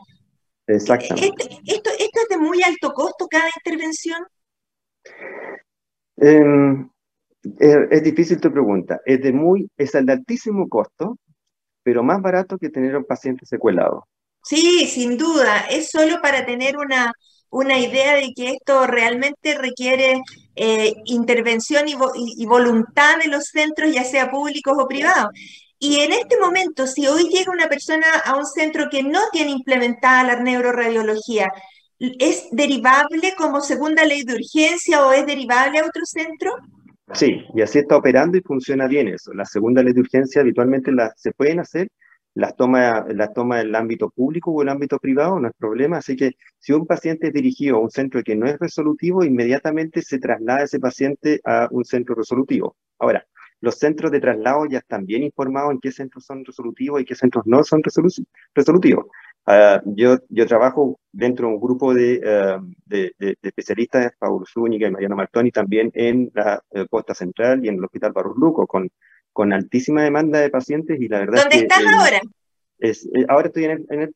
Exactamente. 0.68 1.44
¿Esto, 1.66 1.90
esto, 2.00 2.20
es 2.22 2.30
de 2.30 2.38
muy 2.38 2.62
alto 2.62 2.94
costo 2.94 3.28
cada 3.28 3.50
intervención? 3.58 4.24
Em, 6.18 6.90
es, 7.60 8.04
difícil 8.04 8.40
tu 8.40 8.52
pregunta. 8.52 9.02
Es 9.04 9.22
de 9.22 9.34
muy, 9.34 9.70
es 9.76 9.92
de 9.92 10.12
altísimo 10.12 10.70
costo, 10.70 11.18
pero 11.82 12.04
más 12.04 12.22
barato 12.22 12.58
que 12.58 12.70
tener 12.70 12.96
un 12.96 13.06
paciente 13.06 13.46
secuelado. 13.46 14.08
Sí, 14.44 14.86
sin 14.88 15.18
duda. 15.18 15.66
Es 15.70 15.90
solo 15.90 16.22
para 16.22 16.46
tener 16.46 16.78
una, 16.78 17.12
una 17.54 17.78
idea 17.80 18.16
de 18.16 18.34
que 18.36 18.50
esto 18.54 18.88
realmente 18.88 19.56
requiere 19.58 20.22
eh, 20.56 20.94
intervención 21.06 21.86
y, 21.88 22.46
voluntad 22.46 23.20
de 23.20 23.30
los 23.30 23.46
centros, 23.46 23.94
ya 23.94 24.04
sea 24.04 24.32
públicos 24.32 24.74
o 24.76 24.88
privados. 24.88 25.30
Y 25.78 26.00
en 26.00 26.14
este 26.14 26.40
momento, 26.40 26.88
si 26.88 27.08
hoy 27.08 27.30
llega 27.30 27.52
una 27.52 27.68
persona 27.68 28.08
a 28.26 28.36
un 28.36 28.46
centro 28.48 28.90
que 28.90 29.04
no 29.04 29.20
tiene 29.32 29.52
implementada 29.52 30.24
la 30.24 30.42
neuroradiología, 30.42 31.52
¿es 32.00 32.48
derivable 32.52 33.36
como 33.38 33.62
segunda 33.62 34.04
ley 34.04 34.24
de 34.24 34.34
urgencia 34.34 35.06
o 35.06 35.12
es 35.12 35.26
derivable 35.28 35.78
a 35.78 35.86
otro 35.86 36.02
centro? 36.06 36.56
Sí, 37.14 37.44
y 37.54 37.62
así 37.62 37.80
está 37.80 37.98
operando 37.98 38.36
y 38.36 38.42
funciona 38.42 38.88
bien 38.88 39.10
eso. 39.10 39.32
La 39.34 39.46
segunda 39.46 39.84
ley 39.84 39.94
de 39.94 40.02
urgencia 40.02 40.42
habitualmente 40.42 40.92
la, 40.92 41.14
se 41.16 41.32
pueden 41.32 41.60
hacer 41.60 41.90
las 42.36 42.56
toma, 42.56 43.06
las 43.10 43.34
toma 43.34 43.62
el 43.62 43.76
ámbito 43.76 44.10
público 44.10 44.52
o 44.52 44.62
el 44.62 44.70
ámbito 44.70 44.98
privado, 45.00 45.40
no 45.40 45.48
es 45.48 45.54
problema. 45.58 45.98
Así 45.98 46.16
que 46.16 46.32
si 46.60 46.74
un 46.74 46.86
paciente 46.86 47.28
es 47.28 47.34
dirigido 47.34 47.78
a 47.78 47.80
un 47.80 47.92
centro 47.92 48.24
que 48.24 48.36
no 48.36 48.48
es 48.48 48.58
resolutivo, 48.60 49.24
inmediatamente 49.24 50.02
se 50.02 50.20
traslada 50.20 50.64
ese 50.64 50.80
paciente 50.80 51.42
a 51.46 51.68
un 51.72 51.86
centro 51.86 52.16
resolutivo. 52.16 52.76
Ahora, 53.00 53.26
los 53.62 53.76
centros 53.76 54.12
de 54.12 54.20
traslado 54.20 54.66
ya 54.66 54.80
están 54.80 55.06
bien 55.06 55.24
informados 55.24 55.72
en 55.72 55.80
qué 55.80 55.92
centros 55.92 56.26
son 56.26 56.44
resolutivos 56.44 57.02
y 57.02 57.06
qué 57.06 57.16
centros 57.16 57.46
no 57.48 57.64
son 57.64 57.82
resolutivos. 58.54 59.06
Uh, 59.46 59.80
yo, 59.96 60.18
yo 60.30 60.48
trabajo 60.48 61.00
dentro 61.12 61.48
de 61.48 61.54
un 61.54 61.60
grupo 61.60 61.94
de, 61.94 62.20
uh, 62.20 62.66
de, 62.86 63.14
de, 63.20 63.38
de, 63.42 63.50
especialistas, 63.50 64.14
Paulo 64.18 64.46
Zúñiga 64.46 64.88
y 64.88 64.92
Mariano 64.92 65.18
Martoni, 65.18 65.52
también 65.52 65.92
en 65.94 66.32
la 66.34 66.62
eh, 66.72 66.86
Costa 66.90 67.14
Central 67.14 67.64
y 67.64 67.68
en 67.68 67.76
el 67.76 67.84
Hospital 67.84 68.14
Barros 68.14 68.38
Luco, 68.38 68.66
con, 68.66 68.90
con 69.34 69.52
altísima 69.52 70.04
demanda 70.04 70.40
de 70.40 70.50
pacientes 70.50 71.02
y 71.02 71.08
la 71.08 71.20
verdad 71.20 71.42
¿Dónde 71.42 71.56
es 71.56 71.62
que, 71.62 71.68
estás 71.68 71.94
ahora? 71.94 72.22
Es, 72.80 73.06
eh, 73.08 73.26
ahora 73.28 73.48
estoy 73.48 73.66
en 73.66 73.72
el, 73.72 73.86
en 73.90 74.02
el. 74.02 74.16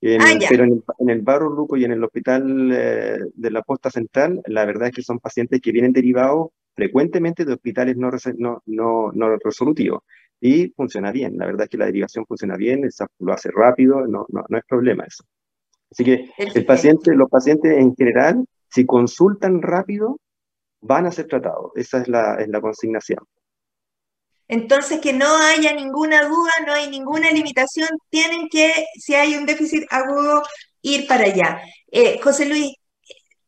En, 0.00 0.22
ah, 0.22 0.26
pero 0.48 0.64
en 0.64 0.72
el, 0.72 0.84
en 1.00 1.10
el, 1.10 1.22
Barro 1.22 1.50
Luco 1.50 1.76
y 1.76 1.84
en 1.84 1.90
el 1.90 2.04
hospital 2.04 2.70
eh, 2.72 3.18
de 3.34 3.50
la 3.50 3.62
Costa 3.62 3.90
Central, 3.90 4.40
la 4.46 4.64
verdad 4.64 4.88
es 4.88 4.94
que 4.94 5.02
son 5.02 5.18
pacientes 5.18 5.60
que 5.60 5.72
vienen 5.72 5.92
derivados 5.92 6.50
frecuentemente 6.74 7.44
de 7.44 7.54
hospitales 7.54 7.96
no, 7.96 8.08
no, 8.36 8.62
no, 8.66 9.10
no 9.12 9.36
resolutivos 9.42 10.04
y 10.40 10.68
funciona 10.76 11.10
bien. 11.10 11.36
La 11.36 11.46
verdad 11.46 11.64
es 11.64 11.70
que 11.70 11.78
la 11.78 11.86
derivación 11.86 12.24
funciona 12.26 12.56
bien, 12.56 12.84
el 12.84 12.92
SAP 12.92 13.10
lo 13.18 13.32
hace 13.32 13.50
rápido, 13.52 14.06
no, 14.06 14.26
no, 14.28 14.44
no 14.48 14.58
es 14.58 14.64
problema 14.64 15.04
eso. 15.04 15.24
Así 15.90 16.04
que 16.04 16.30
el 16.54 16.64
paciente, 16.64 17.14
los 17.14 17.28
pacientes 17.28 17.76
en 17.76 17.96
general, 17.96 18.44
si 18.68 18.86
consultan 18.86 19.62
rápido, 19.62 20.20
van 20.80 21.06
a 21.06 21.10
ser 21.10 21.26
tratados. 21.26 21.72
Esa 21.74 22.02
es 22.02 22.08
la, 22.08 22.36
es 22.36 22.48
la 22.48 22.60
consignación. 22.60 23.20
Entonces, 24.48 25.00
que 25.00 25.12
no 25.12 25.36
haya 25.36 25.72
ninguna 25.74 26.24
duda, 26.24 26.52
no 26.66 26.72
hay 26.72 26.88
ninguna 26.88 27.30
limitación, 27.30 27.88
tienen 28.10 28.48
que, 28.48 28.86
si 28.98 29.14
hay 29.14 29.36
un 29.36 29.46
déficit 29.46 29.84
agudo, 29.90 30.42
ir 30.82 31.06
para 31.06 31.24
allá. 31.24 31.60
Eh, 31.92 32.20
José 32.22 32.46
Luis, 32.46 32.72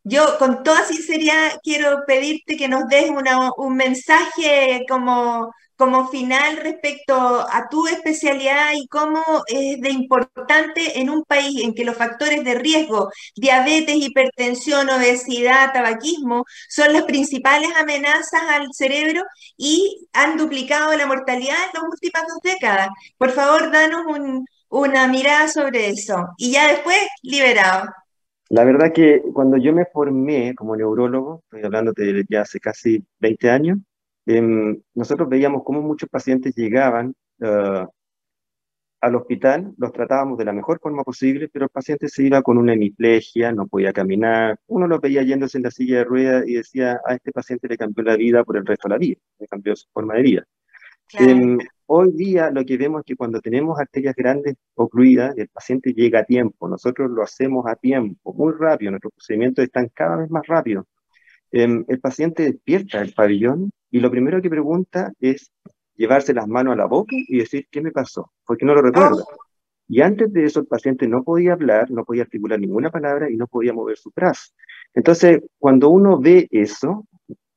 yo 0.05 0.39
con 0.39 0.63
toda 0.63 0.85
sinceridad 0.85 1.59
quiero 1.63 2.01
pedirte 2.07 2.57
que 2.57 2.69
nos 2.69 2.87
des 2.89 3.11
una, 3.11 3.51
un 3.57 3.77
mensaje 3.77 4.85
como 4.89 5.53
como 5.81 6.09
final 6.09 6.59
respecto 6.59 7.15
a 7.17 7.67
tu 7.71 7.87
especialidad 7.87 8.73
y 8.75 8.87
cómo 8.89 9.23
es 9.47 9.81
de 9.81 9.89
importante 9.89 11.01
en 11.01 11.09
un 11.09 11.25
país 11.25 11.65
en 11.65 11.75
que 11.75 11.87
los 11.87 11.97
factores 11.97 12.45
de 12.45 12.57
riesgo, 12.57 13.11
diabetes, 13.35 13.97
hipertensión, 13.97 14.91
obesidad, 14.91 15.73
tabaquismo, 15.73 16.45
son 16.69 16.93
las 16.93 17.05
principales 17.05 17.71
amenazas 17.81 18.43
al 18.51 18.67
cerebro 18.75 19.23
y 19.57 20.07
han 20.13 20.37
duplicado 20.37 20.95
la 20.99 21.07
mortalidad 21.07 21.57
en 21.57 21.81
las 21.81 21.91
últimas 21.91 22.25
dos 22.29 22.41
décadas. 22.43 22.91
Por 23.17 23.31
favor, 23.31 23.73
danos 23.73 24.05
un, 24.05 24.45
una 24.69 25.09
mirada 25.09 25.49
sobre 25.49 25.89
eso 25.89 26.29
y 26.37 26.53
ya 26.53 26.69
después 26.69 26.99
liberado. 27.23 27.89
La 28.51 28.65
verdad 28.65 28.93
que 28.93 29.23
cuando 29.33 29.57
yo 29.57 29.73
me 29.73 29.87
formé 29.87 30.55
como 30.55 30.77
neurólogo, 30.77 31.43
estoy 31.45 31.65
hablando 31.65 31.93
de 31.93 32.27
ya 32.29 32.43
hace 32.43 32.61
casi 32.61 33.03
20 33.21 33.49
años, 33.49 33.79
eh, 34.27 34.81
nosotros 34.95 35.29
veíamos 35.29 35.63
cómo 35.65 35.83
muchos 35.83 36.09
pacientes 36.09 36.55
llegaban 36.55 37.15
uh, 37.41 37.87
al 39.01 39.15
hospital, 39.15 39.73
los 39.79 39.93
tratábamos 39.93 40.37
de 40.39 40.45
la 40.45 40.53
mejor 40.53 40.79
forma 40.79 41.03
posible, 41.03 41.49
pero 41.49 41.65
el 41.65 41.71
paciente 41.71 42.09
se 42.09 42.25
iba 42.25 42.43
con 42.43 42.59
una 42.59 42.75
hemiplegia, 42.75 43.51
no 43.53 43.67
podía 43.67 43.93
caminar, 43.93 44.59
uno 44.67 44.87
lo 44.87 45.01
veía 45.01 45.23
yéndose 45.23 45.57
en 45.59 45.65
la 45.65 45.71
silla 45.71 45.99
de 45.99 46.05
ruedas 46.05 46.45
y 46.47 46.55
decía, 46.55 47.01
a 47.07 47.15
este 47.15 47.33
paciente 47.33 47.67
le 47.69 47.79
cambió 47.79 48.05
la 48.05 48.17
vida 48.17 48.45
por 48.45 48.59
el 48.59 48.67
resto 48.67 48.89
de 48.89 48.95
la 48.95 48.99
vida, 48.99 49.21
le 49.39 49.47
cambió 49.47 49.75
su 49.75 49.89
forma 49.91 50.15
de 50.15 50.23
vida. 50.23 50.47
Claro. 51.07 51.31
Eh, 51.31 51.59
hoy 51.87 52.13
día 52.13 52.51
lo 52.51 52.65
que 52.65 52.77
vemos 52.77 53.01
es 53.01 53.07
que 53.07 53.17
cuando 53.17 53.41
tenemos 53.41 53.81
arterias 53.81 54.15
grandes 54.15 54.55
ocluidas, 54.75 55.37
el 55.39 55.49
paciente 55.49 55.93
llega 55.95 56.21
a 56.21 56.25
tiempo, 56.25 56.69
nosotros 56.69 57.11
lo 57.11 57.23
hacemos 57.23 57.67
a 57.67 57.77
tiempo, 57.77 58.35
muy 58.35 58.53
rápido, 58.53 58.91
nuestros 58.93 59.15
procedimientos 59.15 59.65
están 59.65 59.89
cada 59.95 60.17
vez 60.17 60.31
más 60.31 60.47
rápidos. 60.47 60.85
Eh, 61.53 61.85
el 61.89 62.01
paciente 62.01 62.45
despierta 62.45 63.01
el 63.01 63.13
pabellón 63.15 63.73
y 63.91 64.01
lo 64.01 64.11
primero 64.11 64.41
que 64.41 64.51
pregunta 64.51 65.13
es 65.21 65.53
llevarse 65.97 66.33
las 66.33 66.49
manos 66.49 66.75
a 66.75 66.77
la 66.77 66.87
boca 66.87 67.15
y 67.17 67.39
decir, 67.39 67.67
¿qué 67.71 67.81
me 67.81 67.91
pasó? 67.91 68.33
Porque 68.47 68.65
no 68.65 68.75
lo 68.75 68.83
recuerda. 68.83 69.23
Y 69.89 70.01
antes 70.03 70.33
de 70.33 70.45
eso 70.45 70.61
el 70.61 70.67
paciente 70.67 71.09
no 71.09 71.25
podía 71.25 71.53
hablar, 71.53 71.91
no 71.91 72.05
podía 72.05 72.23
articular 72.23 72.61
ninguna 72.61 72.91
palabra 72.91 73.29
y 73.31 73.37
no 73.37 73.47
podía 73.49 73.73
mover 73.73 73.97
su 73.97 74.13
brazo. 74.15 74.53
Entonces, 74.95 75.43
cuando 75.59 75.91
uno 75.91 76.19
ve 76.19 76.47
eso, 76.51 77.07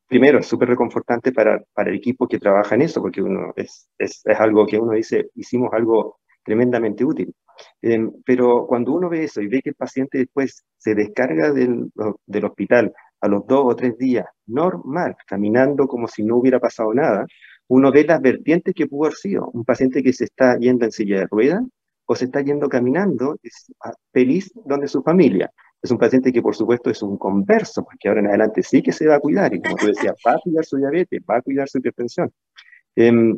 primero 0.07 0.39
es 0.39 0.47
súper 0.47 0.69
reconfortante 0.69 1.31
para, 1.31 1.63
para 1.73 1.91
el 1.91 1.95
equipo 1.95 2.27
que 2.27 2.39
trabaja 2.39 2.75
en 2.75 2.81
eso, 2.81 3.01
porque 3.01 3.21
uno 3.21 3.53
es, 3.55 3.87
es, 3.97 4.21
es 4.25 4.39
algo 4.39 4.65
que 4.65 4.79
uno 4.79 4.93
dice, 4.93 5.29
hicimos 5.35 5.71
algo 5.73 6.19
tremendamente 6.43 7.05
útil. 7.05 7.33
Eh, 7.81 8.09
pero 8.25 8.65
cuando 8.67 8.93
uno 8.93 9.09
ve 9.09 9.25
eso 9.25 9.41
y 9.41 9.47
ve 9.47 9.61
que 9.61 9.69
el 9.69 9.75
paciente 9.75 10.17
después 10.17 10.65
se 10.77 10.95
descarga 10.95 11.51
del, 11.51 11.91
del 12.25 12.45
hospital 12.45 12.93
a 13.23 13.27
los 13.29 13.47
dos 13.47 13.63
o 13.65 13.73
tres 13.73 13.97
días, 13.97 14.25
normal, 14.47 15.15
caminando 15.25 15.87
como 15.87 16.09
si 16.09 16.23
no 16.23 16.35
hubiera 16.35 16.59
pasado 16.59 16.93
nada, 16.93 17.25
uno 17.69 17.89
ve 17.89 18.03
las 18.03 18.21
vertientes 18.21 18.73
que 18.75 18.85
pudo 18.85 19.05
haber 19.05 19.15
sido. 19.15 19.49
Un 19.53 19.63
paciente 19.63 20.03
que 20.03 20.11
se 20.11 20.25
está 20.25 20.57
yendo 20.59 20.83
en 20.83 20.91
silla 20.91 21.19
de 21.19 21.27
ruedas 21.27 21.63
o 22.05 22.15
se 22.15 22.25
está 22.25 22.41
yendo 22.41 22.67
caminando 22.67 23.37
feliz 24.11 24.51
donde 24.65 24.89
su 24.89 25.01
familia. 25.01 25.49
Es 25.81 25.89
un 25.89 25.97
paciente 25.97 26.33
que 26.33 26.41
por 26.41 26.53
supuesto 26.53 26.89
es 26.89 27.01
un 27.01 27.17
converso, 27.17 27.85
porque 27.85 28.09
ahora 28.09 28.19
en 28.19 28.27
adelante 28.27 28.61
sí 28.61 28.81
que 28.81 28.91
se 28.91 29.07
va 29.07 29.15
a 29.15 29.19
cuidar, 29.21 29.53
y 29.53 29.61
como 29.61 29.77
tú 29.77 29.87
decías, 29.87 30.15
va 30.27 30.33
a 30.33 30.39
cuidar 30.39 30.65
su 30.65 30.75
diabetes, 30.75 31.21
va 31.29 31.37
a 31.37 31.41
cuidar 31.41 31.69
su 31.69 31.77
hipertensión. 31.77 32.29
Eh, 32.97 33.35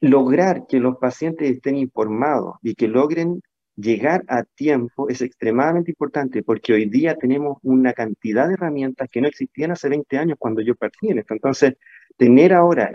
lograr 0.00 0.66
que 0.66 0.80
los 0.80 0.96
pacientes 0.96 1.48
estén 1.48 1.76
informados 1.76 2.56
y 2.60 2.74
que 2.74 2.88
logren 2.88 3.40
llegar 3.76 4.24
a 4.28 4.44
tiempo 4.44 5.08
es 5.08 5.22
extremadamente 5.22 5.90
importante 5.90 6.42
porque 6.42 6.74
hoy 6.74 6.86
día 6.86 7.16
tenemos 7.16 7.58
una 7.62 7.92
cantidad 7.92 8.48
de 8.48 8.54
herramientas 8.54 9.08
que 9.10 9.20
no 9.20 9.28
existían 9.28 9.70
hace 9.70 9.88
20 9.88 10.18
años 10.18 10.36
cuando 10.38 10.60
yo 10.62 10.74
partí 10.74 11.08
en 11.10 11.18
esto. 11.20 11.34
Entonces, 11.34 11.74
tener 12.16 12.52
ahora 12.52 12.90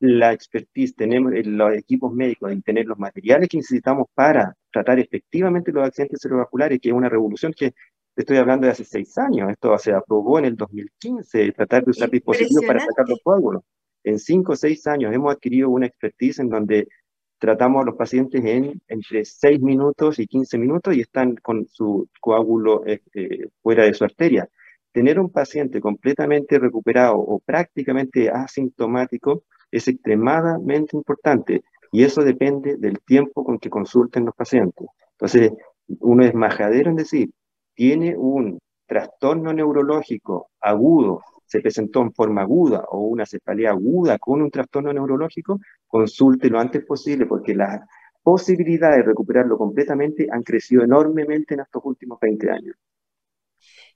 la 0.00 0.32
expertise, 0.32 0.94
tenemos 0.94 1.32
los 1.44 1.74
equipos 1.74 2.12
médicos 2.12 2.52
y 2.52 2.60
tener 2.62 2.86
los 2.86 2.98
materiales 2.98 3.48
que 3.48 3.56
necesitamos 3.58 4.06
para 4.14 4.54
tratar 4.72 4.98
efectivamente 4.98 5.72
los 5.72 5.86
accidentes 5.86 6.20
cerebrovasculares, 6.20 6.78
que 6.80 6.88
es 6.90 6.94
una 6.94 7.08
revolución 7.08 7.52
que 7.52 7.72
estoy 8.14 8.36
hablando 8.36 8.66
de 8.66 8.72
hace 8.72 8.84
seis 8.84 9.16
años. 9.18 9.50
Esto 9.50 9.76
se 9.78 9.92
aprobó 9.92 10.38
en 10.38 10.46
el 10.46 10.56
2015, 10.56 11.52
tratar 11.52 11.84
de 11.84 11.90
usar 11.90 12.10
dispositivos 12.10 12.64
para 12.66 12.80
sacar 12.80 13.08
los 13.08 13.20
coágulos. 13.22 13.62
En 14.04 14.18
cinco 14.18 14.52
o 14.52 14.56
seis 14.56 14.86
años 14.86 15.12
hemos 15.12 15.32
adquirido 15.32 15.70
una 15.70 15.86
expertise 15.86 16.38
en 16.40 16.48
donde 16.48 16.88
tratamos 17.38 17.82
a 17.82 17.86
los 17.86 17.96
pacientes 17.96 18.44
en 18.44 18.80
entre 18.88 19.24
6 19.24 19.60
minutos 19.60 20.18
y 20.18 20.26
15 20.26 20.58
minutos 20.58 20.94
y 20.94 21.00
están 21.00 21.36
con 21.36 21.66
su 21.68 22.08
coágulo 22.20 22.84
este, 22.86 23.48
fuera 23.62 23.84
de 23.84 23.94
su 23.94 24.04
arteria. 24.04 24.48
Tener 24.92 25.20
un 25.20 25.30
paciente 25.30 25.80
completamente 25.80 26.58
recuperado 26.58 27.16
o 27.18 27.38
prácticamente 27.38 28.30
asintomático 28.30 29.44
es 29.70 29.86
extremadamente 29.86 30.96
importante 30.96 31.62
y 31.92 32.04
eso 32.04 32.22
depende 32.22 32.76
del 32.76 33.00
tiempo 33.00 33.44
con 33.44 33.58
que 33.58 33.70
consulten 33.70 34.24
los 34.24 34.34
pacientes. 34.34 34.88
Entonces, 35.12 35.52
uno 36.00 36.24
es 36.24 36.34
majadero 36.34 36.90
en 36.90 36.96
decir, 36.96 37.30
tiene 37.74 38.16
un 38.16 38.58
trastorno 38.86 39.52
neurológico 39.52 40.50
agudo 40.60 41.22
se 41.48 41.60
presentó 41.60 42.02
en 42.02 42.12
forma 42.12 42.42
aguda 42.42 42.84
o 42.90 43.00
una 43.08 43.24
cefalea 43.24 43.70
aguda 43.70 44.18
con 44.18 44.42
un 44.42 44.50
trastorno 44.50 44.92
neurológico, 44.92 45.58
consulte 45.86 46.50
lo 46.50 46.60
antes 46.60 46.84
posible 46.84 47.24
porque 47.24 47.54
las 47.54 47.80
posibilidades 48.22 48.98
de 48.98 49.04
recuperarlo 49.04 49.56
completamente 49.56 50.28
han 50.30 50.42
crecido 50.42 50.84
enormemente 50.84 51.54
en 51.54 51.60
estos 51.60 51.82
últimos 51.84 52.20
20 52.20 52.50
años. 52.50 52.76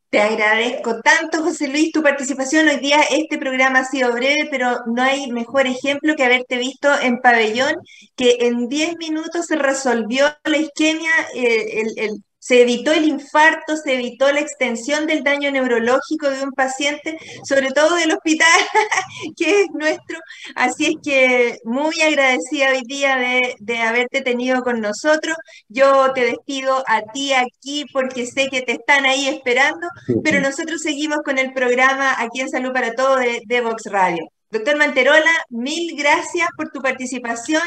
Te 0.09 0.21
agradezco 0.21 1.01
tanto, 1.01 1.43
José 1.43 1.69
Luis, 1.69 1.91
tu 1.91 2.03
participación. 2.03 2.69
Hoy 2.69 2.81
día 2.81 3.01
este 3.11 3.39
programa 3.39 3.81
ha 3.81 3.85
sido 3.85 4.13
breve, 4.13 4.49
pero 4.51 4.81
no 4.87 5.03
hay 5.03 5.31
mejor 5.33 5.67
ejemplo 5.67 6.15
que 6.17 6.25
haberte 6.25 6.59
visto 6.59 6.89
en 7.01 7.21
pabellón, 7.21 7.77
que 8.15 8.37
en 8.41 8.69
10 8.69 8.97
minutos 8.99 9.47
se 9.47 9.57
resolvió 9.57 10.27
la 10.45 10.57
isquemia, 10.59 11.11
eh, 11.35 11.81
el, 11.81 11.99
el, 11.99 12.25
se 12.43 12.61
evitó 12.63 12.91
el 12.91 13.05
infarto, 13.05 13.77
se 13.77 13.95
evitó 13.95 14.33
la 14.33 14.41
extensión 14.41 15.07
del 15.07 15.23
daño 15.23 15.53
neurológico 15.53 16.29
de 16.29 16.43
un 16.43 16.51
paciente, 16.51 17.17
sobre 17.45 17.71
todo 17.71 17.95
del 17.95 18.11
hospital, 18.11 18.49
que 19.37 19.61
es 19.61 19.67
nuestro. 19.73 20.19
Así 20.57 20.87
es 20.87 20.95
que 21.05 21.59
muy 21.63 22.01
agradecida 22.01 22.73
hoy 22.73 22.83
día 22.85 23.17
de, 23.17 23.55
de, 23.61 23.79
haberte 23.79 24.23
tenido 24.23 24.63
con 24.63 24.81
nosotros. 24.81 25.37
Yo 25.69 26.13
te 26.15 26.25
despido 26.25 26.83
a 26.89 27.03
ti 27.13 27.33
aquí 27.33 27.85
porque 27.93 28.27
sé 28.27 28.49
que 28.49 28.63
te 28.63 28.73
están 28.73 29.07
ahí 29.07 29.29
esperando, 29.29 29.87
pero 30.25 30.41
nosotros 30.41 30.83
seguimos 30.83 31.19
con 31.25 31.39
el 31.39 31.53
programa 31.53 32.21
aquí 32.21 32.41
en 32.41 32.51
Salud 32.51 32.73
para 32.73 32.95
Todos 32.95 33.21
de, 33.21 33.43
de 33.47 33.61
Vox 33.61 33.85
Radio. 33.85 34.27
Doctor 34.51 34.77
Manterola, 34.77 35.33
mil 35.49 35.97
gracias 35.97 36.49
por 36.57 36.71
tu 36.71 36.83
participación 36.83 37.63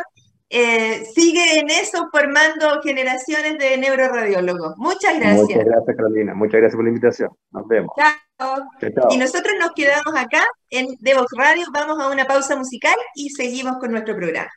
eh, 0.50 1.06
sigue 1.14 1.60
en 1.60 1.70
eso 1.70 2.08
formando 2.12 2.82
generaciones 2.84 3.58
de 3.58 3.78
neuroradiólogos. 3.78 4.78
Muchas 4.78 5.20
gracias. 5.20 5.42
Muchas 5.42 5.66
gracias, 5.66 5.98
Carolina. 5.98 6.34
Muchas 6.34 6.60
gracias 6.60 6.76
por 6.76 6.84
la 6.84 6.90
invitación. 6.90 7.30
Nos 7.52 7.68
vemos. 7.68 7.92
Chao. 7.98 8.16
Y 9.10 9.18
nosotros 9.18 9.54
nos 9.60 9.72
quedamos 9.72 10.14
acá 10.16 10.46
en 10.70 10.88
Devox 11.00 11.32
Radio. 11.38 11.66
Vamos 11.74 12.00
a 12.00 12.10
una 12.10 12.26
pausa 12.26 12.56
musical 12.56 12.96
y 13.16 13.30
seguimos 13.30 13.78
con 13.78 13.92
nuestro 13.92 14.16
programa. 14.16 14.52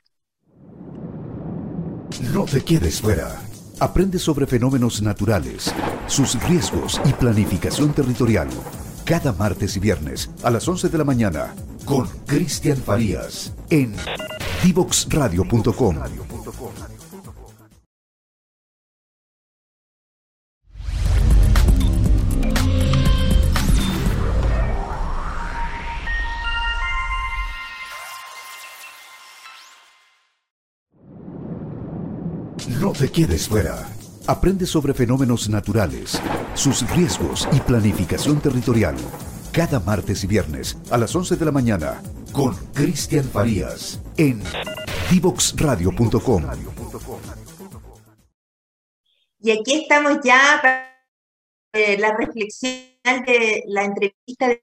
No 2.33 2.45
te 2.45 2.65
quedes 2.65 3.01
fuera. 3.01 3.41
Aprende 3.81 4.19
sobre 4.19 4.47
fenómenos 4.47 5.01
naturales, 5.03 5.73
sus 6.07 6.43
riesgos 6.49 7.01
y 7.05 7.13
planificación 7.13 7.95
territorial. 7.95 8.49
Cada 9.09 9.33
martes 9.33 9.75
y 9.75 9.81
viernes 9.81 10.29
a 10.43 10.51
las 10.51 10.69
11 10.69 10.91
de 10.91 10.99
la 10.99 11.05
mañana 11.05 11.55
con 11.87 12.07
Cristian 12.27 12.77
Farías 12.77 13.55
en 13.71 13.95
divoxradio.com. 14.63 15.97
No 32.79 32.93
te 32.93 33.11
quedes 33.11 33.49
fuera. 33.49 33.89
Aprende 34.29 34.67
sobre 34.67 34.93
fenómenos 34.93 35.49
naturales, 35.49 36.21
sus 36.53 36.87
riesgos 36.91 37.49
y 37.51 37.61
planificación 37.61 38.43
territorial. 38.43 38.95
Cada 39.53 39.81
martes 39.81 40.23
y 40.23 40.27
viernes 40.27 40.77
a 40.91 40.99
las 40.99 41.17
11 41.17 41.37
de 41.37 41.47
la 41.47 41.51
mañana 41.51 42.03
con 42.31 42.55
Cristian 42.75 43.25
Farías 43.25 44.03
en 44.19 44.43
divoxradio.com. 45.11 46.43
Y 49.39 49.51
aquí 49.51 49.81
estamos 49.81 50.19
ya 50.23 50.59
para 50.61 50.95
eh, 51.73 51.97
la 51.97 52.15
reflexión 52.15 52.83
de 53.27 53.63
la 53.67 53.85
entrevista 53.85 54.49
de 54.49 54.63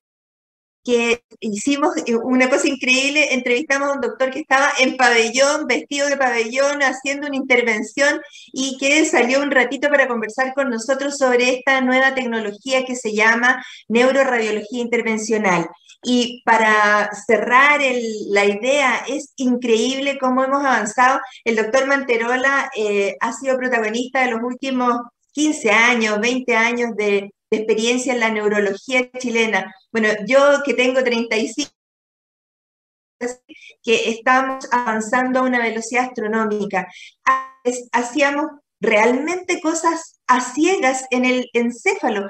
que 0.86 1.24
hicimos 1.40 1.96
una 2.24 2.50
cosa 2.50 2.68
increíble, 2.68 3.34
entrevistamos 3.34 3.90
a 3.90 3.94
un 3.94 4.02
doctor 4.02 4.30
que 4.30 4.40
estaba 4.40 4.70
en 4.80 4.96
pabellón, 4.96 5.66
vestido 5.68 6.08
de 6.08 6.16
pabellón, 6.16 6.84
haciendo 6.84 7.28
una 7.28 7.36
intervención 7.36 8.22
y 8.54 8.78
que 8.78 9.04
salió 9.06 9.42
un 9.42 9.52
ratito 9.52 9.90
para 9.90 10.08
conversar 10.08 10.54
con 10.54 10.70
nosotros 10.70 11.18
sobre 11.18 11.56
esta 11.56 11.82
nueva 11.82 12.14
tecnología 12.14 12.86
que 12.86 12.96
se 12.96 13.14
llama 13.14 13.64
neuroradiología 13.90 14.82
intervencional. 14.82 15.68
Y 16.04 16.44
para 16.46 17.10
cerrar 17.26 17.82
la 18.30 18.46
idea, 18.46 19.04
es 19.08 19.34
increíble 19.38 20.20
cómo 20.20 20.44
hemos 20.44 20.64
avanzado. 20.64 21.20
El 21.44 21.56
doctor 21.56 21.88
Manterola 21.88 22.70
eh, 22.76 23.16
ha 23.20 23.34
sido 23.34 23.58
protagonista 23.58 24.22
de 24.22 24.32
los 24.32 24.44
últimos 24.44 25.00
15 25.32 25.72
años, 25.72 26.20
20 26.20 26.56
años 26.56 26.96
de 26.96 27.34
experiencia 27.50 28.14
en 28.14 28.20
la 28.20 28.30
neurología 28.30 29.10
chilena. 29.12 29.74
Bueno, 29.92 30.10
yo 30.28 30.62
que 30.64 30.74
tengo 30.74 31.04
35 31.04 31.72
que 33.84 34.10
estamos 34.10 34.68
avanzando 34.72 35.40
a 35.40 35.44
una 35.44 35.60
velocidad 35.60 36.06
astronómica. 36.06 36.88
Hacíamos 37.92 38.46
realmente 38.80 39.62
cosas 39.62 40.15
a 40.28 40.42
ciegas 40.42 41.06
en 41.12 41.26
el 41.26 41.50
encéfalo. 41.54 42.28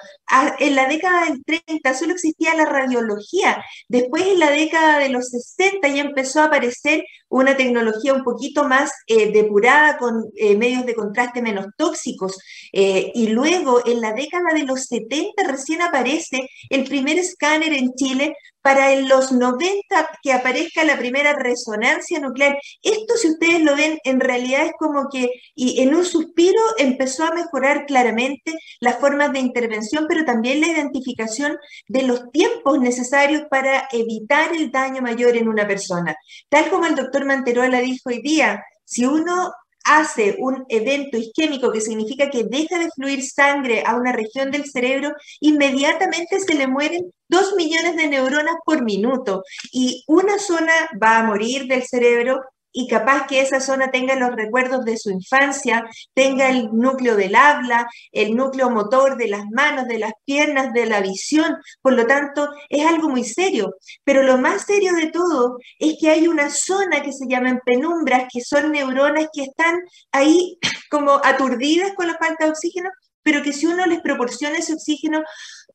En 0.60 0.76
la 0.76 0.88
década 0.88 1.26
del 1.26 1.44
30 1.44 1.94
solo 1.94 2.14
existía 2.14 2.56
la 2.56 2.66
radiología. 2.66 3.64
Después, 3.88 4.24
en 4.28 4.40
la 4.40 4.52
década 4.52 5.00
de 5.00 5.10
los 5.10 5.30
60, 5.30 5.88
ya 5.88 6.02
empezó 6.02 6.42
a 6.42 6.46
aparecer 6.46 7.04
una 7.30 7.58
tecnología 7.58 8.14
un 8.14 8.24
poquito 8.24 8.66
más 8.66 8.92
eh, 9.08 9.32
depurada 9.32 9.98
con 9.98 10.26
eh, 10.36 10.56
medios 10.56 10.86
de 10.86 10.96
contraste 10.96 11.42
menos 11.42 11.68
tóxicos. 11.78 12.38
Eh, 12.72 13.12
y 13.16 13.28
luego, 13.28 13.86
en 13.86 14.02
la 14.02 14.14
década 14.14 14.54
de 14.54 14.64
los 14.64 14.86
70, 14.86 15.44
recién 15.48 15.82
aparece 15.82 16.50
el 16.70 16.86
primer 16.86 17.18
escáner 17.18 17.74
en 17.74 17.94
Chile 17.94 18.36
para 18.66 18.94
en 18.94 19.08
los 19.08 19.32
90 19.32 20.10
que 20.24 20.34
aparezca 20.34 20.84
la 20.84 20.98
primera 20.98 21.34
resonancia 21.34 22.20
nuclear. 22.20 22.58
Esto, 22.82 23.16
si 23.16 23.30
ustedes 23.30 23.62
lo 23.62 23.76
ven, 23.76 24.00
en 24.04 24.20
realidad 24.20 24.66
es 24.66 24.72
como 24.80 25.08
que 25.08 25.30
y 25.54 25.84
en 25.84 25.94
un 25.94 26.04
suspiro 26.04 26.60
empezó 26.80 27.26
a 27.26 27.32
mejorar 27.36 27.86
claramente 27.86 28.54
las 28.80 28.98
formas 29.00 29.32
de 29.34 29.40
intervención, 29.40 30.08
pero 30.10 30.26
también 30.26 30.62
la 30.62 30.70
identificación 30.70 31.56
de 31.88 32.02
los 32.02 32.32
tiempos 32.32 32.80
necesarios 32.80 33.44
para 33.52 33.88
evitar 33.92 34.52
el 34.56 34.72
daño 34.72 35.04
mayor 35.04 35.38
en 35.38 35.48
una 35.48 35.68
persona. 35.68 36.16
Tal 36.50 36.68
como 36.72 36.88
el 36.88 36.96
doctor 36.96 37.24
Manterola 37.24 37.82
dijo 37.82 38.10
hoy 38.10 38.24
día, 38.24 38.64
si 38.84 39.06
uno 39.06 39.54
hace 39.86 40.36
un 40.40 40.66
evento 40.70 41.18
isquémico, 41.18 41.72
que 41.72 41.82
significa 41.82 42.30
que 42.30 42.44
deja 42.44 42.80
de 42.80 42.90
fluir 42.96 43.24
sangre 43.24 43.84
a 43.86 43.96
una 43.96 44.12
región 44.12 44.52
del 44.52 44.66
cerebro, 44.66 45.14
inmediatamente 45.40 46.40
se 46.40 46.56
le 46.56 46.68
mueren 46.68 47.14
dos 47.28 47.54
millones 47.56 47.96
de 47.96 48.08
neuronas 48.08 48.56
por 48.66 48.84
minuto. 48.84 49.44
Y 49.72 50.04
una 50.08 50.40
zona 50.40 50.74
va 51.02 51.20
a 51.20 51.24
morir 51.24 51.68
del 51.68 51.84
cerebro 51.84 52.42
y 52.78 52.90
capaz 52.90 53.26
que 53.26 53.40
esa 53.40 53.62
zona 53.62 53.90
tenga 53.90 54.16
los 54.16 54.36
recuerdos 54.36 54.84
de 54.84 54.98
su 54.98 55.10
infancia, 55.10 55.86
tenga 56.14 56.50
el 56.50 56.70
núcleo 56.74 57.16
del 57.16 57.34
habla, 57.34 57.88
el 58.12 58.36
núcleo 58.36 58.70
motor 58.70 59.16
de 59.16 59.30
las 59.30 59.46
manos, 59.50 59.88
de 59.88 59.98
las 59.98 60.12
piernas, 60.26 60.74
de 60.74 60.86
la 60.86 61.00
visión. 61.00 61.56
Por 61.82 61.94
lo 61.94 62.06
tanto, 62.06 62.50
es 62.70 62.86
algo 62.86 63.08
muy 63.08 63.24
serio. 63.24 63.76
Pero 64.04 64.24
lo 64.24 64.38
más 64.38 64.66
serio 64.66 64.94
de 64.94 65.08
todo 65.08 65.58
es 65.80 65.96
que 66.02 66.10
hay 66.10 66.28
una 66.28 66.50
zona 66.50 67.02
que 67.02 67.14
se 67.14 67.28
llaman 67.30 67.62
penumbras, 67.66 68.26
que 68.32 68.42
son 68.42 68.74
neuronas 68.74 69.30
que 69.34 69.44
están 69.44 69.80
ahí 70.12 70.58
como 70.92 71.22
aturdidas 71.24 71.94
con 71.96 72.08
la 72.08 72.18
falta 72.18 72.44
de 72.44 72.52
oxígeno, 72.52 72.90
pero 73.24 73.42
que 73.42 73.54
si 73.54 73.68
uno 73.68 73.86
les 73.86 74.02
proporciona 74.02 74.58
ese 74.58 74.74
oxígeno, 74.74 75.24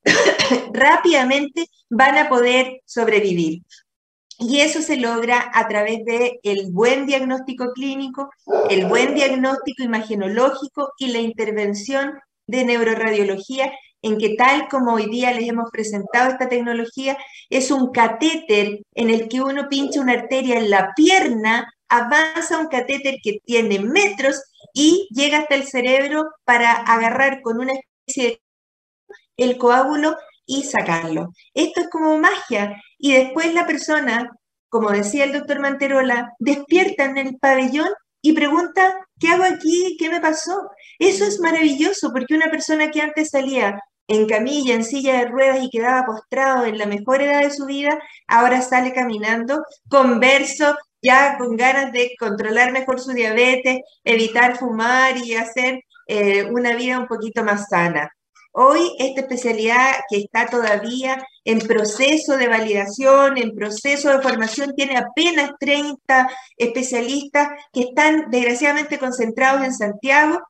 rápidamente 0.74 1.64
van 1.88 2.18
a 2.18 2.28
poder 2.28 2.82
sobrevivir. 2.84 3.62
Y 4.40 4.60
eso 4.60 4.80
se 4.80 4.96
logra 4.96 5.50
a 5.52 5.68
través 5.68 6.02
del 6.06 6.40
el 6.42 6.72
buen 6.72 7.06
diagnóstico 7.06 7.72
clínico, 7.74 8.30
el 8.70 8.86
buen 8.86 9.14
diagnóstico 9.14 9.82
imagenológico 9.82 10.92
y 10.98 11.08
la 11.08 11.18
intervención 11.18 12.18
de 12.46 12.64
neuroradiología, 12.64 13.70
en 14.00 14.16
que 14.16 14.36
tal 14.36 14.66
como 14.68 14.94
hoy 14.94 15.10
día 15.10 15.32
les 15.32 15.46
hemos 15.46 15.70
presentado 15.70 16.30
esta 16.30 16.48
tecnología, 16.48 17.18
es 17.50 17.70
un 17.70 17.92
catéter 17.92 18.80
en 18.94 19.10
el 19.10 19.28
que 19.28 19.42
uno 19.42 19.68
pincha 19.68 20.00
una 20.00 20.14
arteria 20.14 20.58
en 20.58 20.70
la 20.70 20.94
pierna, 20.96 21.70
avanza 21.90 22.58
un 22.58 22.68
catéter 22.68 23.16
que 23.22 23.40
tiene 23.44 23.78
metros 23.78 24.42
y 24.72 25.06
llega 25.10 25.40
hasta 25.40 25.54
el 25.54 25.64
cerebro 25.64 26.24
para 26.44 26.72
agarrar 26.72 27.42
con 27.42 27.60
una 27.60 27.74
especie 27.74 28.30
de 28.30 28.40
el 29.36 29.58
coágulo 29.58 30.16
y 30.46 30.62
sacarlo. 30.64 31.28
Esto 31.54 31.80
es 31.82 31.88
como 31.88 32.18
magia. 32.18 32.80
Y 33.00 33.14
después 33.14 33.54
la 33.54 33.66
persona, 33.66 34.30
como 34.68 34.90
decía 34.90 35.24
el 35.24 35.32
doctor 35.32 35.60
Manterola, 35.60 36.34
despierta 36.38 37.06
en 37.06 37.18
el 37.18 37.38
pabellón 37.38 37.88
y 38.22 38.34
pregunta, 38.34 38.94
¿qué 39.18 39.28
hago 39.28 39.44
aquí? 39.44 39.96
¿Qué 39.98 40.10
me 40.10 40.20
pasó? 40.20 40.70
Eso 40.98 41.24
es 41.24 41.40
maravilloso 41.40 42.12
porque 42.12 42.34
una 42.34 42.50
persona 42.50 42.90
que 42.90 43.00
antes 43.00 43.30
salía 43.30 43.80
en 44.06 44.26
camilla, 44.26 44.74
en 44.74 44.84
silla 44.84 45.18
de 45.18 45.26
ruedas 45.26 45.62
y 45.62 45.70
quedaba 45.70 46.04
postrado 46.04 46.66
en 46.66 46.76
la 46.76 46.86
mejor 46.86 47.22
edad 47.22 47.42
de 47.42 47.50
su 47.50 47.64
vida, 47.64 47.98
ahora 48.26 48.60
sale 48.60 48.92
caminando, 48.92 49.64
converso, 49.88 50.76
ya 51.00 51.38
con 51.38 51.56
ganas 51.56 51.92
de 51.92 52.12
controlar 52.18 52.72
mejor 52.72 53.00
su 53.00 53.12
diabetes, 53.12 53.80
evitar 54.04 54.58
fumar 54.58 55.16
y 55.16 55.34
hacer 55.34 55.80
eh, 56.06 56.44
una 56.44 56.74
vida 56.74 56.98
un 56.98 57.06
poquito 57.06 57.44
más 57.44 57.68
sana. 57.68 58.10
Hoy 58.52 58.96
esta 58.98 59.20
especialidad 59.20 59.92
que 60.10 60.18
está 60.18 60.46
todavía 60.46 61.24
en 61.44 61.58
proceso 61.60 62.36
de 62.36 62.48
validación, 62.48 63.38
en 63.38 63.54
proceso 63.54 64.10
de 64.10 64.22
formación, 64.22 64.74
tiene 64.74 64.96
apenas 64.96 65.52
30 65.58 66.28
especialistas 66.56 67.48
que 67.72 67.82
están 67.82 68.30
desgraciadamente 68.30 68.98
concentrados 68.98 69.64
en 69.64 69.74
Santiago. 69.74 70.40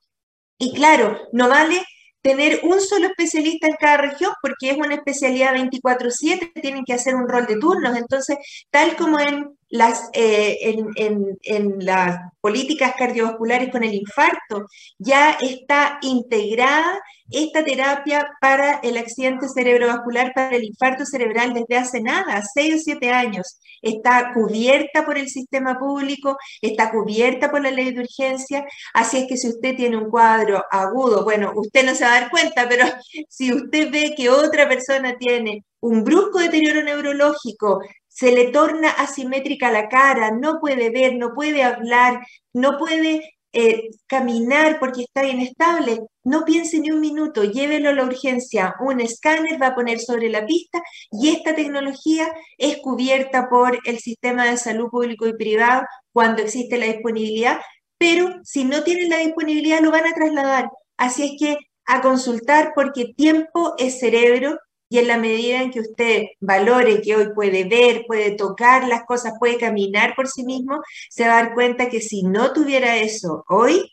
Y 0.59 0.75
claro, 0.75 1.17
no 1.33 1.49
vale 1.49 1.85
tener 2.23 2.61
un 2.65 2.81
solo 2.81 3.07
especialista 3.07 3.67
en 3.67 3.77
cada 3.77 3.97
región 3.99 4.33
porque 4.43 4.71
es 4.71 4.77
una 4.77 4.95
especialidad 4.95 5.55
24/7, 5.55 6.53
tienen 6.61 6.85
que 6.85 6.93
hacer 6.93 7.15
un 7.15 7.29
rol 7.29 7.47
de 7.47 7.59
turnos. 7.59 7.97
Entonces, 7.97 8.37
tal 8.71 8.97
como 8.97 9.19
en 9.21 9.57
las, 9.71 10.11
eh, 10.13 10.77
en, 10.97 11.77
las 11.79 12.19
políticas 12.41 12.95
cardiovasculares 12.99 13.71
con 13.71 13.85
el 13.85 13.95
infarto, 13.95 14.67
ya 14.99 15.33
está 15.41 15.99
integrada 16.03 17.01
esta 17.31 17.65
terapia 17.65 18.29
para 18.41 18.81
el 18.83 18.97
accidente 18.99 19.49
cerebrovascular, 19.49 20.33
para 20.35 20.57
el 20.57 20.65
infarto 20.65 21.07
cerebral 21.07 21.55
desde 21.55 21.77
hace 21.77 22.01
nada, 22.01 22.43
seis 22.53 22.75
o 22.75 22.79
siete 22.79 23.11
años. 23.11 23.61
Está 23.81 24.33
cubierta 24.35 25.07
por 25.07 25.17
el 25.17 25.29
sistema 25.29 25.79
público, 25.79 26.37
está 26.61 26.91
cubierta 26.91 27.51
por 27.51 27.63
la 27.63 27.71
ley 27.71 27.93
de 27.93 28.01
urgencia, 28.01 28.65
así 28.95 29.19
es 29.19 29.29
que 29.29 29.37
si 29.37 29.49
usted 29.49 29.77
tiene 29.77 29.97
un 29.97 30.11
cuadro 30.11 30.65
agudo, 30.71 31.25
bueno, 31.25 31.53
usted 31.55 31.85
no 31.85 31.95
se 31.95 32.05
va 32.05 32.17
a 32.17 32.21
dar 32.21 32.31
cuenta, 32.31 32.69
pero 32.69 32.85
si 33.29 33.53
usted 33.53 33.91
ve 33.91 34.15
que 34.17 34.29
otra 34.29 34.69
persona 34.69 35.17
tiene 35.17 35.65
un 35.81 36.05
brusco 36.05 36.39
deterioro 36.41 36.83
neurológico, 36.83 37.81
se 38.11 38.33
le 38.33 38.51
torna 38.51 38.91
asimétrica 38.91 39.73
la 39.73 39.89
cara, 39.89 40.31
no 40.33 40.61
puede 40.61 40.91
ver, 40.91 41.17
no 41.17 41.33
puede 41.35 41.63
hablar, 41.63 42.21
no 42.53 42.77
puede 42.77 43.37
eh, 43.53 43.89
caminar 44.07 44.79
porque 44.79 45.03
está 45.05 45.25
inestable, 45.25 46.01
no 46.23 46.45
piense 46.45 46.79
ni 46.81 46.91
un 46.91 47.01
minuto, 47.01 47.45
llévelo 47.45 47.89
a 47.89 47.95
la 47.95 48.05
urgencia. 48.05 48.75
Un 48.81 49.01
escáner 49.01 49.61
va 49.61 49.69
a 49.69 49.75
poner 49.75 50.01
sobre 50.01 50.29
la 50.29 50.45
pista 50.45 50.83
y 51.11 51.31
esta 51.31 51.55
tecnología 51.55 52.29
es 52.59 52.77
cubierta 52.83 53.49
por 53.49 53.79
el 53.87 53.99
sistema 53.99 54.45
de 54.45 54.59
salud 54.59 54.91
público 54.91 55.27
y 55.27 55.33
privado 55.33 55.87
cuando 56.13 56.43
existe 56.43 56.77
la 56.77 56.87
disponibilidad 56.87 57.61
pero 58.01 58.41
si 58.45 58.65
no 58.65 58.83
tienen 58.83 59.11
la 59.11 59.19
disponibilidad 59.19 59.81
lo 59.83 59.91
van 59.91 60.07
a 60.07 60.15
trasladar. 60.15 60.71
Así 60.97 61.23
es 61.25 61.33
que 61.39 61.59
a 61.85 62.01
consultar 62.01 62.73
porque 62.75 63.13
tiempo 63.15 63.75
es 63.77 64.01
cerebro 64.01 64.59
y 64.91 64.99
en 64.99 65.07
la 65.07 65.19
medida 65.19 65.63
en 65.63 65.71
que 65.71 65.81
usted 65.81 66.25
valore 66.41 67.01
que 67.01 67.15
hoy 67.17 67.33
puede 67.33 67.65
ver, 67.65 68.05
puede 68.07 68.33
tocar 68.33 68.89
las 68.89 69.05
cosas, 69.05 69.35
puede 69.39 69.57
caminar 69.57 70.15
por 70.17 70.29
sí 70.29 70.45
mismo, 70.45 70.83
se 71.09 71.27
va 71.27 71.39
a 71.39 71.45
dar 71.45 71.55
cuenta 71.55 71.89
que 71.89 72.01
si 72.01 72.25
no 72.25 72.53
tuviera 72.53 72.97
eso 72.97 73.45
hoy, 73.49 73.89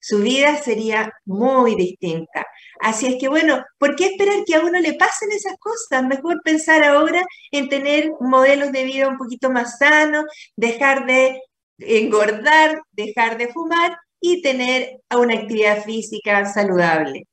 su 0.00 0.20
vida 0.20 0.56
sería 0.56 1.12
muy 1.26 1.74
distinta. 1.74 2.46
Así 2.80 3.06
es 3.06 3.16
que 3.20 3.28
bueno, 3.28 3.62
¿por 3.78 3.96
qué 3.96 4.06
esperar 4.06 4.42
que 4.46 4.54
a 4.54 4.60
uno 4.60 4.80
le 4.80 4.94
pasen 4.94 5.30
esas 5.30 5.56
cosas? 5.58 6.04
Mejor 6.04 6.40
pensar 6.42 6.82
ahora 6.84 7.22
en 7.50 7.68
tener 7.68 8.10
modelos 8.20 8.72
de 8.72 8.84
vida 8.84 9.08
un 9.08 9.18
poquito 9.18 9.50
más 9.50 9.76
sanos, 9.78 10.24
dejar 10.56 11.04
de 11.06 11.38
engordar, 11.78 12.80
dejar 12.92 13.36
de 13.36 13.48
fumar 13.48 13.94
y 14.20 14.40
tener 14.40 15.00
una 15.14 15.34
actividad 15.34 15.84
física 15.84 16.46
saludable. 16.46 17.26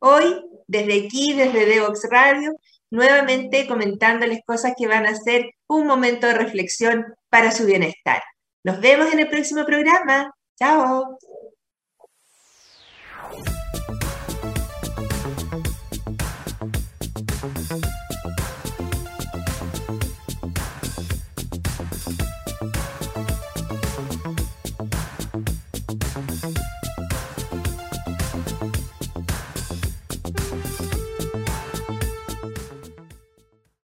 Hoy, 0.00 0.51
desde 0.72 1.04
aquí, 1.04 1.34
desde 1.34 1.66
Devox 1.66 2.08
Radio, 2.10 2.56
nuevamente 2.90 3.68
comentándoles 3.68 4.40
cosas 4.46 4.72
que 4.76 4.88
van 4.88 5.06
a 5.06 5.14
ser 5.14 5.50
un 5.68 5.86
momento 5.86 6.26
de 6.26 6.34
reflexión 6.34 7.14
para 7.28 7.52
su 7.52 7.66
bienestar. 7.66 8.22
Nos 8.64 8.80
vemos 8.80 9.12
en 9.12 9.20
el 9.20 9.28
próximo 9.28 9.64
programa. 9.66 10.34
Chao. 10.58 11.18